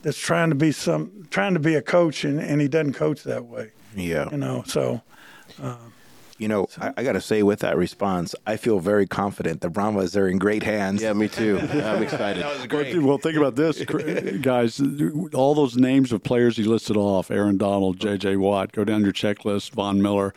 that's 0.02 0.18
trying 0.18 0.50
to 0.50 0.56
be 0.56 0.72
some 0.72 1.28
trying 1.30 1.54
to 1.54 1.60
be 1.60 1.76
a 1.76 1.82
coach 1.82 2.24
and, 2.24 2.40
and 2.40 2.62
he 2.62 2.68
doesn't 2.68 2.94
coach 2.94 3.24
that 3.24 3.46
way. 3.46 3.72
Yeah. 3.96 4.30
you 4.30 4.38
know 4.38 4.64
so 4.68 5.02
You 6.40 6.48
know, 6.48 6.68
I, 6.80 6.94
I 6.98 7.04
got 7.04 7.12
to 7.12 7.22
say, 7.22 7.44
with 7.44 7.60
that 7.60 7.78
response, 7.78 8.34
I 8.48 8.58
feel 8.58 8.80
very 8.80 9.06
confident 9.06 9.62
the 9.62 9.70
Brahmas 9.70 10.16
are 10.18 10.28
in 10.28 10.40
great 10.40 10.64
hands. 10.64 11.02
Yeah, 11.02 11.14
me 11.14 11.28
too. 11.28 11.60
I'm 11.72 12.02
excited. 12.02 12.44
Well, 12.72 13.06
well, 13.06 13.18
think 13.18 13.38
about 13.38 13.56
this, 13.56 13.84
guys. 14.42 14.82
All 15.34 15.54
those 15.54 15.76
names 15.76 16.12
of 16.12 16.24
players 16.24 16.58
he 16.58 16.64
listed 16.64 16.98
off 16.98 17.30
Aaron 17.30 17.58
Donald, 17.58 18.00
J.J. 18.00 18.38
Watt, 18.38 18.72
go 18.72 18.84
down 18.84 19.04
your 19.04 19.14
checklist, 19.14 19.72
Von 19.72 20.02
Miller. 20.02 20.34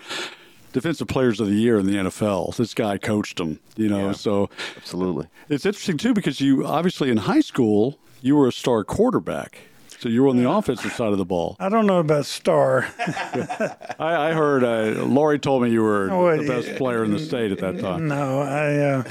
Defensive 0.72 1.06
players 1.06 1.38
of 1.38 1.48
the 1.48 1.54
year 1.54 1.78
in 1.78 1.86
the 1.86 1.92
NFL. 1.92 2.56
This 2.56 2.72
guy 2.74 2.96
coached 2.98 3.36
them, 3.36 3.60
you 3.76 3.88
know. 3.88 4.06
Yeah. 4.06 4.12
So 4.12 4.48
Absolutely. 4.76 5.28
it's 5.50 5.66
interesting, 5.66 5.98
too, 5.98 6.14
because 6.14 6.40
you 6.40 6.66
obviously 6.66 7.10
in 7.10 7.18
high 7.18 7.40
school, 7.40 7.98
you 8.22 8.36
were 8.36 8.48
a 8.48 8.52
star 8.52 8.82
quarterback. 8.82 9.58
So 10.02 10.08
you 10.08 10.24
were 10.24 10.30
on 10.30 10.36
the 10.36 10.50
offensive 10.50 10.90
side 10.94 11.12
of 11.12 11.18
the 11.18 11.24
ball. 11.24 11.54
I 11.60 11.68
don't 11.68 11.86
know 11.86 11.98
about 11.98 12.26
star 12.26 12.88
I, 12.98 14.30
I 14.30 14.32
heard 14.32 14.64
uh, 14.64 15.04
Lori 15.04 15.38
told 15.38 15.62
me 15.62 15.70
you 15.70 15.84
were 15.84 16.08
the 16.38 16.44
best 16.44 16.74
player 16.74 17.04
in 17.04 17.12
the 17.12 17.20
state 17.20 17.52
at 17.52 17.58
that 17.58 17.78
time. 17.78 18.08
no 18.08 18.40
I 18.40 18.78
uh, 18.78 19.04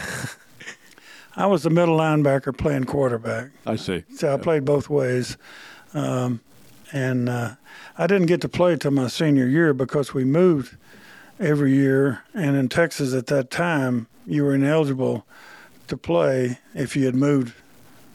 I 1.37 1.45
was 1.45 1.63
the 1.63 1.69
middle 1.69 1.97
linebacker 1.97 2.57
playing 2.57 2.83
quarterback 2.83 3.51
I 3.65 3.77
see. 3.77 4.03
So 4.17 4.33
I 4.33 4.37
played 4.37 4.65
both 4.65 4.89
ways. 4.89 5.37
Um, 5.93 6.41
and 6.91 7.29
uh, 7.29 7.55
I 7.97 8.05
didn't 8.05 8.27
get 8.27 8.41
to 8.41 8.49
play 8.49 8.75
till 8.75 8.91
my 8.91 9.07
senior 9.07 9.47
year 9.47 9.73
because 9.73 10.13
we 10.13 10.25
moved 10.25 10.75
every 11.39 11.73
year. 11.73 12.25
And 12.33 12.57
in 12.57 12.67
Texas 12.67 13.13
at 13.13 13.27
that 13.27 13.49
time, 13.49 14.07
you 14.27 14.43
were 14.43 14.55
ineligible 14.55 15.25
to 15.87 15.95
play 15.95 16.59
if 16.75 16.97
you 16.97 17.05
had 17.05 17.15
moved 17.15 17.53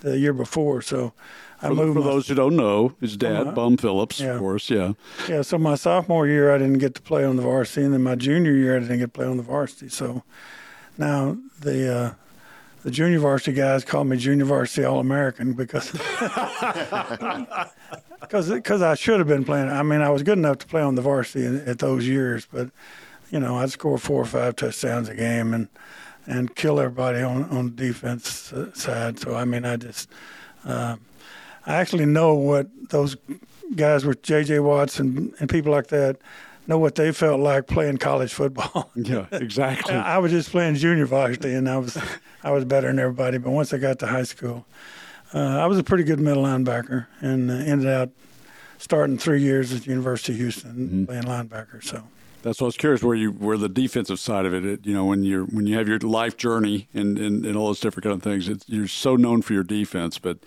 the 0.00 0.18
year 0.18 0.34
before. 0.34 0.82
So 0.82 1.14
I 1.62 1.68
For, 1.68 1.74
moved. 1.74 1.94
for 1.94 2.00
my- 2.00 2.06
those 2.06 2.28
who 2.28 2.34
don't 2.34 2.56
know, 2.56 2.92
his 3.00 3.16
dad. 3.16 3.54
Bum 3.54 3.76
Phillips, 3.78 4.20
Yeah. 4.20 4.34
of 4.34 4.40
course, 4.40 4.68
yeah. 4.70 4.92
yeah, 5.28 5.40
so 5.42 5.56
my 5.58 5.74
sophomore 5.74 6.26
year, 6.26 6.54
I 6.54 6.58
didn't 6.58 6.78
get 6.78 6.94
to 6.96 7.02
play 7.02 7.24
on 7.24 7.36
the 7.36 7.42
varsity. 7.42 7.84
And 7.84 7.94
then 7.94 8.02
my 8.02 8.14
junior 8.14 8.52
year, 8.52 8.76
I 8.76 8.80
didn't 8.80 8.98
get 8.98 9.06
to 9.06 9.12
play 9.18 9.26
on 9.26 9.36
the 9.38 9.42
varsity. 9.42 9.88
So 9.88 10.22
now 10.98 11.36
the. 11.60 11.94
Uh, 11.96 12.12
the 12.82 12.90
junior 12.92 13.18
varsity 13.18 13.56
guys 13.56 13.84
call 13.84 14.04
me 14.04 14.16
junior 14.16 14.44
varsity 14.44 14.84
all 14.86 15.00
American 15.00 15.54
because 15.54 15.90
because 18.20 18.48
because 18.50 18.80
I 18.82 18.94
should 18.94 19.18
have 19.18 19.26
been 19.26 19.44
playing. 19.44 19.68
I 19.68 19.82
mean, 19.82 20.00
I 20.00 20.10
was 20.10 20.22
good 20.22 20.38
enough 20.38 20.58
to 20.58 20.66
play 20.68 20.82
on 20.82 20.94
the 20.94 21.02
varsity 21.02 21.46
in, 21.46 21.66
at 21.68 21.80
those 21.80 22.06
years, 22.06 22.46
but 22.50 22.70
you 23.30 23.40
know, 23.40 23.56
I'd 23.56 23.70
score 23.70 23.98
four 23.98 24.22
or 24.22 24.26
five 24.26 24.54
touchdowns 24.56 25.08
a 25.08 25.14
game 25.16 25.52
and 25.52 25.66
and 26.26 26.54
kill 26.54 26.78
everybody 26.78 27.22
on 27.22 27.42
on 27.44 27.64
the 27.66 27.70
defense 27.72 28.52
uh, 28.52 28.72
side. 28.72 29.18
So 29.18 29.34
I 29.34 29.44
mean, 29.44 29.64
I 29.64 29.76
just 29.76 30.08
uh, 30.64 30.96
I 31.66 31.74
actually 31.74 32.06
know 32.06 32.34
what 32.34 32.68
those 32.90 33.16
guys 33.74 34.04
with 34.04 34.22
J.J. 34.22 34.60
Watts 34.60 35.00
and, 35.00 35.34
and 35.40 35.48
people 35.48 35.72
like 35.72 35.88
that 35.88 36.16
know 36.66 36.78
what 36.78 36.94
they 36.94 37.12
felt 37.12 37.40
like 37.40 37.66
playing 37.66 37.98
college 37.98 38.32
football. 38.32 38.90
Yeah, 38.96 39.26
exactly. 39.32 39.94
I 39.94 40.18
was 40.18 40.32
just 40.32 40.50
playing 40.50 40.76
junior 40.76 41.06
varsity, 41.06 41.54
and 41.54 41.68
I 41.68 41.78
was 41.78 41.98
I 42.42 42.50
was 42.50 42.64
better 42.64 42.88
than 42.88 42.98
everybody. 42.98 43.38
But 43.38 43.50
once 43.50 43.72
I 43.72 43.78
got 43.78 43.98
to 44.00 44.06
high 44.06 44.24
school, 44.24 44.66
uh, 45.34 45.38
I 45.38 45.66
was 45.66 45.78
a 45.78 45.84
pretty 45.84 46.04
good 46.04 46.18
middle 46.18 46.44
linebacker, 46.44 47.06
and 47.20 47.50
uh, 47.50 47.54
ended 47.54 47.88
up 47.88 48.10
starting 48.78 49.18
three 49.18 49.42
years 49.42 49.72
at 49.72 49.82
the 49.82 49.90
University 49.90 50.32
of 50.32 50.38
Houston 50.38 51.06
playing 51.06 51.24
linebacker. 51.24 51.82
So 51.84 52.04
That's 52.46 52.60
what 52.60 52.66
I 52.66 52.68
was 52.68 52.76
curious 52.76 53.02
where 53.02 53.16
you 53.16 53.32
where 53.32 53.58
the 53.58 53.68
defensive 53.68 54.20
side 54.20 54.46
of 54.46 54.54
it, 54.54 54.64
it 54.64 54.86
you 54.86 54.94
know, 54.94 55.04
when 55.04 55.24
you're 55.24 55.46
when 55.46 55.66
you 55.66 55.76
have 55.78 55.88
your 55.88 55.98
life 55.98 56.36
journey 56.36 56.86
and, 56.94 57.18
and, 57.18 57.44
and 57.44 57.56
all 57.56 57.66
those 57.66 57.80
different 57.80 58.04
kind 58.04 58.14
of 58.14 58.22
things, 58.22 58.48
it's, 58.48 58.68
you're 58.68 58.86
so 58.86 59.16
known 59.16 59.42
for 59.42 59.52
your 59.52 59.64
defense, 59.64 60.20
but 60.20 60.38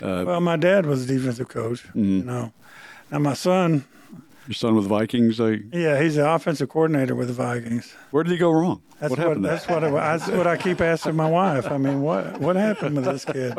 uh, 0.00 0.22
well, 0.24 0.40
my 0.40 0.56
dad 0.56 0.86
was 0.86 1.10
a 1.10 1.12
defensive 1.12 1.48
coach. 1.48 1.84
You 1.92 2.22
know, 2.22 2.52
now 3.10 3.18
my 3.18 3.34
son, 3.34 3.84
your 4.46 4.54
son 4.54 4.76
with 4.76 4.84
the 4.84 4.90
Vikings, 4.90 5.40
like, 5.40 5.62
yeah, 5.72 6.00
he's 6.00 6.14
the 6.14 6.30
offensive 6.32 6.68
coordinator 6.68 7.16
with 7.16 7.26
the 7.26 7.34
Vikings. 7.34 7.96
where 8.12 8.22
did 8.22 8.30
he 8.30 8.38
go 8.38 8.52
wrong? 8.52 8.80
That's 9.00 9.10
what 9.10 9.18
what, 9.18 9.26
happened? 9.26 9.44
there? 9.44 9.52
that's 9.56 9.68
what 9.68 9.82
I, 9.82 9.90
that's 9.90 10.28
what 10.28 10.46
I 10.46 10.56
keep 10.56 10.80
asking 10.80 11.16
my 11.16 11.28
wife. 11.28 11.68
I 11.68 11.78
mean, 11.78 12.00
what 12.00 12.40
what 12.40 12.54
happened 12.54 12.94
with 12.94 13.06
this 13.06 13.24
kid? 13.24 13.58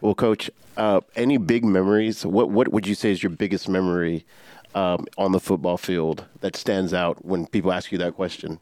Well, 0.00 0.16
Coach, 0.16 0.50
uh, 0.76 1.02
any 1.14 1.36
big 1.36 1.64
memories? 1.64 2.26
What 2.26 2.50
What 2.50 2.72
would 2.72 2.88
you 2.88 2.96
say 2.96 3.12
is 3.12 3.22
your 3.22 3.30
biggest 3.30 3.68
memory 3.68 4.26
um, 4.74 5.06
on 5.18 5.32
the 5.32 5.40
football 5.40 5.76
field 5.76 6.24
that 6.40 6.56
stands 6.56 6.92
out 6.92 7.24
when 7.24 7.46
people 7.46 7.72
ask 7.72 7.92
you 7.92 7.98
that 7.98 8.14
question? 8.14 8.58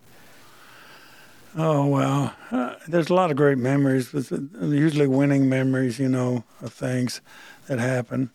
Oh 1.57 1.87
well, 1.87 2.35
uh, 2.51 2.75
there's 2.87 3.11
a 3.11 3.15
lot 3.15 3.31
of 3.31 3.37
great 3.37 3.59
memories. 3.59 4.13
With 4.13 4.31
usually 4.61 5.07
winning 5.07 5.49
memories, 5.49 5.99
you 5.99 6.09
know, 6.09 6.45
of 6.61 6.73
things 6.73 7.21
that 7.67 7.79
happen. 7.79 8.31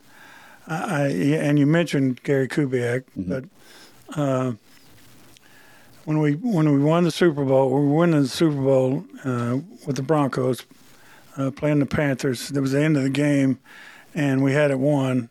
I, 0.68 0.76
I 0.76 1.08
and 1.08 1.60
you 1.60 1.66
mentioned 1.66 2.24
Gary 2.24 2.48
Kubiak, 2.48 3.04
but 3.16 3.46
uh, 4.16 4.54
when 6.06 6.20
we 6.20 6.34
when 6.34 6.72
we 6.72 6.80
won 6.80 7.04
the 7.04 7.12
Super 7.12 7.46
Bowl, 7.46 7.70
we 7.70 7.76
were 7.76 7.96
winning 7.96 8.22
the 8.24 8.28
Super 8.28 8.62
Bowl 8.62 9.06
uh, 9.24 9.60
with 9.86 9.96
the 9.96 10.04
Broncos, 10.04 10.66
uh, 11.38 11.52
playing 11.52 11.80
the 11.80 11.86
Panthers. 11.86 12.52
It 12.52 12.60
was 12.60 12.72
the 12.72 12.84
end 12.84 12.98
of 12.98 13.04
the 13.04 13.10
game, 13.10 13.60
and 14.14 14.44
we 14.44 14.54
had 14.54 14.72
it 14.72 14.80
won. 14.80 15.30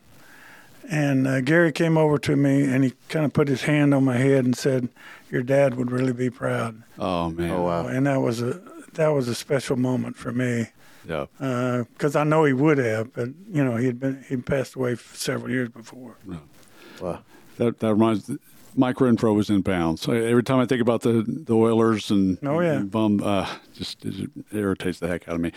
And 0.89 1.27
uh, 1.27 1.41
Gary 1.41 1.71
came 1.71 1.97
over 1.97 2.17
to 2.19 2.35
me 2.35 2.63
and 2.63 2.83
he 2.83 2.93
kind 3.09 3.25
of 3.25 3.33
put 3.33 3.47
his 3.47 3.63
hand 3.63 3.93
on 3.93 4.03
my 4.03 4.17
head 4.17 4.45
and 4.45 4.55
said, 4.55 4.89
"Your 5.31 5.41
dad 5.41 5.75
would 5.75 5.91
really 5.91 6.13
be 6.13 6.29
proud." 6.29 6.83
oh 6.99 7.29
man, 7.29 7.51
Oh 7.51 7.63
wow! 7.63 7.87
and 7.87 8.05
that 8.07 8.21
was 8.21 8.41
a 8.41 8.61
that 8.93 9.07
was 9.09 9.27
a 9.27 9.35
special 9.35 9.75
moment 9.75 10.17
for 10.17 10.31
me 10.31 10.67
yeah. 11.07 11.25
because 11.93 12.15
I 12.15 12.23
know 12.23 12.45
he 12.45 12.53
would 12.53 12.77
have, 12.77 13.13
but 13.13 13.29
you 13.49 13.63
know 13.63 13.77
he'd 13.77 13.99
been 13.99 14.23
he 14.27 14.37
passed 14.37 14.75
away 14.75 14.95
several 14.95 15.51
years 15.51 15.69
before. 15.69 16.15
Wow. 16.99 17.19
That 17.57 17.79
that 17.79 17.93
reminds 17.93 18.29
Mike 18.75 18.97
Renfro 18.97 19.35
was 19.35 19.49
in 19.49 19.61
bounds. 19.61 20.07
Every 20.07 20.43
time 20.43 20.59
I 20.59 20.65
think 20.65 20.81
about 20.81 21.01
the, 21.01 21.23
the 21.27 21.55
Oilers 21.55 22.09
and 22.11 22.37
oh 22.43 22.59
yeah, 22.59 22.79
bum, 22.79 23.21
uh, 23.23 23.47
just 23.73 24.05
it 24.05 24.29
irritates 24.51 24.99
the 24.99 25.07
heck 25.07 25.27
out 25.27 25.35
of 25.35 25.41
me. 25.41 25.51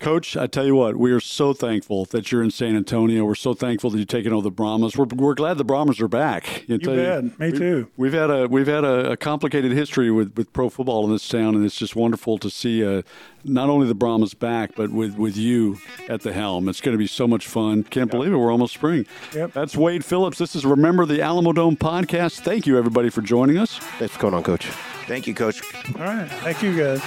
Coach, 0.00 0.36
I 0.36 0.46
tell 0.46 0.66
you 0.66 0.74
what, 0.74 0.96
we 0.96 1.12
are 1.12 1.20
so 1.20 1.52
thankful 1.52 2.04
that 2.06 2.30
you're 2.30 2.42
in 2.42 2.50
San 2.50 2.76
Antonio. 2.76 3.24
We're 3.24 3.34
so 3.34 3.54
thankful 3.54 3.90
that 3.90 3.98
you've 3.98 4.08
taken 4.08 4.32
over 4.32 4.42
the 4.42 4.50
Brahmas. 4.50 4.96
We're, 4.96 5.06
we're 5.06 5.34
glad 5.34 5.58
the 5.58 5.64
Brahmas 5.64 6.00
are 6.00 6.08
back. 6.08 6.68
You, 6.68 6.78
you 6.80 6.86
bet. 6.86 7.24
You, 7.24 7.32
me 7.38 7.52
we, 7.52 7.58
too. 7.58 7.90
We've 7.96 8.12
had 8.12 8.30
a 8.30 8.46
we've 8.48 8.66
had 8.66 8.84
a, 8.84 9.12
a, 9.12 9.16
complicated 9.16 9.72
history 9.72 10.10
with, 10.10 10.36
with 10.36 10.52
pro 10.52 10.68
football 10.68 11.04
in 11.04 11.12
this 11.12 11.26
town, 11.26 11.54
and 11.54 11.64
it's 11.64 11.76
just 11.76 11.96
wonderful 11.96 12.38
to 12.38 12.50
see 12.50 12.84
uh, 12.84 13.02
not 13.44 13.68
only 13.68 13.86
the 13.86 13.94
Brahmas 13.94 14.34
back, 14.34 14.74
but 14.74 14.90
with, 14.90 15.16
with 15.16 15.36
you 15.36 15.78
at 16.08 16.22
the 16.22 16.32
helm. 16.32 16.68
It's 16.68 16.80
going 16.80 16.94
to 16.94 16.98
be 16.98 17.06
so 17.06 17.26
much 17.26 17.46
fun. 17.46 17.82
Can't 17.84 18.08
yep. 18.08 18.10
believe 18.10 18.32
it. 18.32 18.36
We're 18.36 18.52
almost 18.52 18.74
spring. 18.74 19.06
Yep. 19.34 19.52
That's 19.52 19.76
Wade 19.76 20.04
Phillips. 20.04 20.38
This 20.38 20.54
is 20.54 20.64
Remember 20.64 21.06
the 21.06 21.18
Alamodome 21.18 21.78
podcast. 21.78 22.40
Thank 22.40 22.66
you, 22.66 22.78
everybody, 22.78 23.10
for 23.10 23.22
joining 23.22 23.58
us. 23.58 23.78
Thanks 23.98 24.14
for 24.14 24.20
going 24.20 24.34
on, 24.34 24.42
Coach. 24.42 24.70
Thank 25.06 25.26
you, 25.26 25.34
Coach. 25.34 25.62
All 25.98 26.04
right. 26.04 26.28
Thank 26.28 26.62
you, 26.62 26.76
guys. 26.76 27.00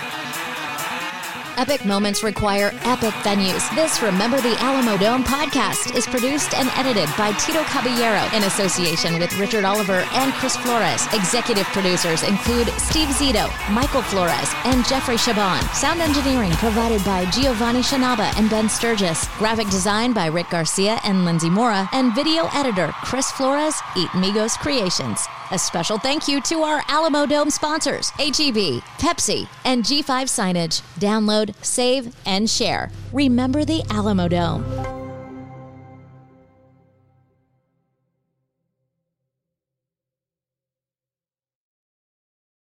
Epic 1.60 1.84
moments 1.84 2.24
require 2.24 2.72
epic 2.86 3.12
venues. 3.16 3.70
This 3.76 4.02
Remember 4.02 4.38
the 4.38 4.56
Alamodome 4.60 5.26
podcast 5.26 5.94
is 5.94 6.08
produced 6.08 6.54
and 6.54 6.70
edited 6.76 7.10
by 7.18 7.34
Tito 7.34 7.64
Caballero 7.64 8.34
in 8.34 8.44
association 8.44 9.20
with 9.20 9.38
Richard 9.38 9.66
Oliver 9.66 10.08
and 10.14 10.32
Chris 10.36 10.56
Flores. 10.56 11.06
Executive 11.14 11.66
producers 11.66 12.24
include 12.24 12.70
Steve 12.80 13.10
Zito, 13.10 13.52
Michael 13.74 14.02
Flores, 14.04 14.50
and 14.64 14.88
Jeffrey 14.88 15.18
Shaban. 15.18 15.62
Sound 15.74 16.00
engineering 16.00 16.52
provided 16.52 17.04
by 17.04 17.30
Giovanni 17.30 17.82
Shanaba 17.82 18.34
and 18.40 18.50
Ben 18.50 18.70
Sturgis. 18.70 19.28
Graphic 19.38 19.68
design 19.68 20.14
by 20.14 20.28
Rick 20.28 20.52
Garcia 20.52 21.02
and 21.04 21.26
Lindsay 21.26 21.50
Mora. 21.50 21.90
And 21.92 22.16
video 22.16 22.48
editor 22.54 22.94
Chris 23.04 23.30
Flores, 23.32 23.76
Eat 23.98 24.08
Amigos 24.14 24.56
Creations. 24.56 25.28
A 25.52 25.58
special 25.58 25.98
thank 25.98 26.28
you 26.28 26.40
to 26.42 26.62
our 26.62 26.82
Alamodome 26.84 27.52
sponsors, 27.52 28.12
HEB, 28.12 28.84
Pepsi, 29.00 29.48
and 29.66 29.84
G5 29.84 30.04
Signage. 30.28 30.82
Download, 31.00 31.49
save, 31.62 32.16
and 32.26 32.50
share. 32.50 32.92
Remember 33.14 33.66
the 33.66 33.80
Alamodome. 33.90 34.99